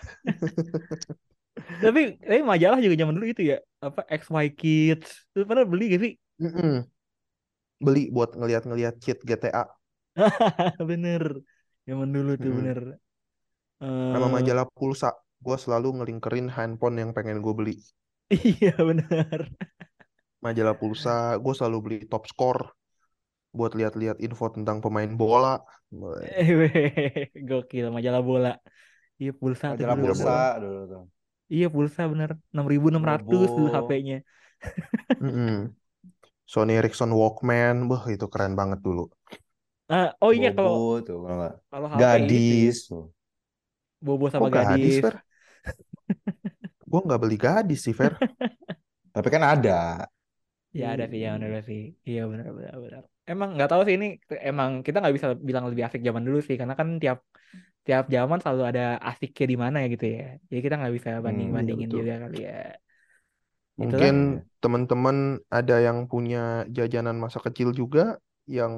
Tapi 1.82 2.00
tapi 2.22 2.40
majalah 2.46 2.78
juga 2.84 2.94
zaman 3.00 3.14
dulu 3.18 3.26
itu 3.32 3.42
ya, 3.52 3.56
apa 3.82 4.00
XY 4.08 4.46
Kids. 4.58 5.08
Lu 5.36 5.42
pernah 5.48 5.64
beli 5.66 5.84
gak 5.94 6.00
sih? 6.04 6.12
Mm-mm. 6.42 6.84
Beli 7.86 8.02
buat 8.16 8.30
ngeliat-ngeliat 8.38 8.94
cheat 9.04 9.18
GTA. 9.28 9.64
Bener. 10.90 11.22
Zaman 11.88 12.08
dulu 12.14 12.30
tuh 12.42 12.50
Mm-mm. 12.50 12.58
bener. 12.58 12.78
Sama 14.10 14.26
Eh, 14.26 14.32
majalah 14.34 14.66
pulsa. 14.76 15.10
Gue 15.44 15.56
selalu 15.64 15.88
ngelingkerin 15.98 16.46
handphone 16.56 16.96
yang 17.02 17.10
pengen 17.16 17.38
gue 17.44 17.54
beli. 17.58 17.76
iya 18.48 18.72
bener. 18.78 19.40
Majalah 20.44 20.74
pulsa, 20.80 21.14
gue 21.44 21.54
selalu 21.58 21.78
beli 21.84 21.98
top 22.12 22.24
score. 22.32 22.62
Buat 23.58 23.72
lihat-lihat 23.78 24.18
info 24.26 24.46
tentang 24.56 24.78
pemain 24.84 25.12
bola. 25.22 25.54
Eh, 26.38 26.48
weh, 26.58 27.30
Gokil 27.48 27.84
majalah 27.96 28.22
bola. 28.28 28.48
Iya 29.20 29.30
pulsa 29.40 29.66
tuh 29.80 29.84
Majalah 29.84 29.96
dulu. 29.96 30.12
Majalah 30.12 30.16
pulsa 30.16 30.32
bola. 30.34 30.38
dulu 30.62 30.80
tuh. 30.92 31.02
Iya 31.54 31.64
pulsa 31.74 32.00
bener. 32.12 32.30
6.600 32.54 33.50
dulu. 33.56 33.72
HP-nya. 33.74 34.16
Mm-mm. 35.20 35.74
Sony 36.46 36.72
Ericsson 36.78 37.10
Walkman, 37.18 37.76
wah 37.90 38.04
itu 38.14 38.26
keren 38.32 38.54
banget 38.60 38.78
dulu. 38.86 39.02
Ah, 39.94 40.06
oh 40.24 40.32
iya 40.38 40.48
kalau 40.56 40.72
Bobo 40.72 41.02
tuh 41.06 41.16
kalau 41.22 41.34
nggak. 41.38 41.54
kalau 41.70 41.88
HP 41.94 42.12
Gadis 42.16 42.76
tuh. 42.88 43.02
Bobo 44.00 44.28
sama 44.30 44.50
gadis, 44.50 44.96
gadis. 44.96 45.02
Fer? 45.02 45.14
Gue 46.90 47.00
nggak 47.06 47.20
beli 47.22 47.36
gadis 47.44 47.80
sih, 47.86 47.94
Fer. 48.00 48.12
Tapi 49.14 49.28
kan 49.34 49.42
ada. 49.44 50.06
Ya 50.80 50.84
ada 50.94 51.04
sih, 51.10 51.18
ya 51.24 51.28
ada 51.36 51.60
sih. 51.68 51.80
Iya 52.08 52.20
benar 52.30 52.46
benar 52.58 52.74
benar. 52.84 53.02
Emang 53.30 53.48
nggak 53.54 53.68
tahu 53.70 53.80
sih 53.86 53.94
ini 53.98 54.06
emang 54.50 54.70
kita 54.86 54.96
nggak 55.00 55.14
bisa 55.16 55.28
bilang 55.48 55.64
lebih 55.70 55.84
asik 55.86 56.00
zaman 56.08 56.24
dulu 56.26 56.38
sih 56.46 56.56
karena 56.60 56.74
kan 56.80 56.88
tiap 57.02 57.18
tiap 57.86 58.04
zaman 58.16 58.38
selalu 58.42 58.62
ada 58.70 58.82
asiknya 59.08 59.46
di 59.52 59.56
mana 59.64 59.76
ya 59.82 59.86
gitu 59.94 60.06
ya. 60.16 60.22
Jadi 60.50 60.60
kita 60.64 60.74
nggak 60.80 60.94
bisa 60.98 61.10
banding 61.26 61.48
Hmm, 61.48 61.72
Iya 61.72 61.74
bandingin 61.76 61.90
juga 61.96 62.12
kali 62.22 62.36
ya. 62.48 62.52
Itulah. 63.82 64.10
Mungkin 64.10 64.14
Iya. 64.26 64.51
Teman-teman 64.62 65.16
ada 65.56 65.74
yang 65.86 65.98
punya 66.12 66.38
jajanan 66.76 67.16
masa 67.24 67.38
kecil 67.46 67.68
juga 67.80 68.00
yang 68.56 68.74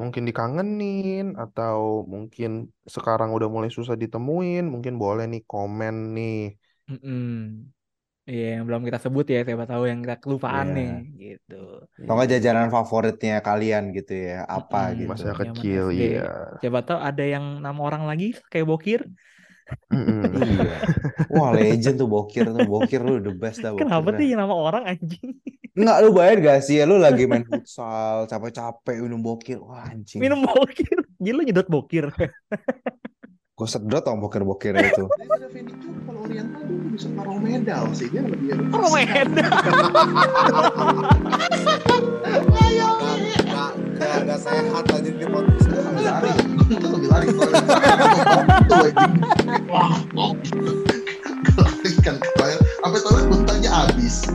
mungkin 0.00 0.22
dikangenin 0.28 1.24
atau 1.42 1.78
mungkin 2.12 2.50
sekarang 2.94 3.28
udah 3.36 3.48
mulai 3.54 3.70
susah 3.78 3.96
ditemuin, 4.02 4.62
mungkin 4.72 4.94
boleh 5.02 5.24
nih 5.32 5.42
komen 5.52 5.94
nih. 6.16 6.34
Mm-mm. 6.88 7.68
Iya 8.30 8.44
yang 8.54 8.62
belum 8.68 8.82
kita 8.88 8.98
sebut 9.04 9.24
ya 9.34 9.38
siapa 9.46 9.64
tahu 9.70 9.82
yang 9.90 10.00
kita 10.04 10.16
kelupaan 10.22 10.68
Iya. 10.68 10.78
nih 10.78 10.90
gitu. 11.22 11.54
Nggak 12.04 12.28
jajanan 12.32 12.68
favoritnya 12.76 13.34
kalian 13.46 13.84
gitu 13.96 14.12
ya, 14.28 14.34
apa 14.56 14.78
Mm-mm. 14.78 14.88
gitu. 15.00 15.22
Masa 15.22 15.28
Zaman 15.44 15.66
kecil, 15.66 15.82
SD. 15.84 15.98
iya. 15.98 16.20
Siapa 16.60 16.80
tahu 16.86 16.98
ada 17.08 17.22
yang 17.34 17.44
nama 17.64 17.80
orang 17.88 18.02
lagi 18.10 18.26
kayak 18.50 18.66
Bokir. 18.70 19.00
Mm-mm. 19.92 20.22
Iya. 20.48 20.76
Wah, 21.28 21.50
legend 21.52 21.96
tuh 22.00 22.08
Bokir 22.08 22.48
tuh. 22.48 22.64
Bokir 22.64 23.00
lu 23.04 23.20
the 23.20 23.32
best 23.32 23.60
dah 23.60 23.72
Bokir 23.76 23.84
Kenapa 23.84 24.08
tuh 24.16 24.24
yang 24.24 24.40
nama 24.40 24.54
orang 24.54 24.84
anjing? 24.96 25.36
Enggak, 25.78 25.96
lu 26.02 26.10
bayar 26.10 26.36
gak 26.42 26.60
sih? 26.64 26.80
Lu 26.82 26.96
lagi 26.98 27.28
main 27.28 27.44
futsal, 27.50 28.26
capek-capek 28.26 28.96
minum 29.04 29.20
Bokir. 29.20 29.60
Wah, 29.60 29.92
anjing. 29.92 30.18
Minum 30.18 30.42
Bokir. 30.42 30.98
Gila 31.20 31.36
lu 31.38 31.42
nyedot 31.44 31.68
Bokir. 31.68 32.08
gue 33.58 33.66
sedot 33.66 33.98
tau 33.98 34.14
bokir-bokir 34.14 34.70
eh, 34.78 34.86
itu. 34.94 35.10
Kalau 35.10 36.22
Oriental 36.22 36.62
tuh 36.62 36.78
bisa 36.94 37.10
medal 37.42 37.90
sih. 37.90 38.06
Dia 38.06 38.22
lebih... 38.22 38.54
Medal? 38.94 39.50
Ayo, 42.22 42.90
sehat 44.38 44.86
aja 44.94 45.10
di 45.10 45.26
podcast 45.26 45.66
gue 45.66 45.82
lebih 45.82 46.06
lari. 46.06 46.30
Lari. 47.10 47.26
Wah, 49.66 49.98
kan 52.06 52.16
kemarin. 52.22 52.58
Sampai 52.78 53.00
toilet 53.02 53.26
muntahnya 53.26 53.70
habis. 53.74 54.30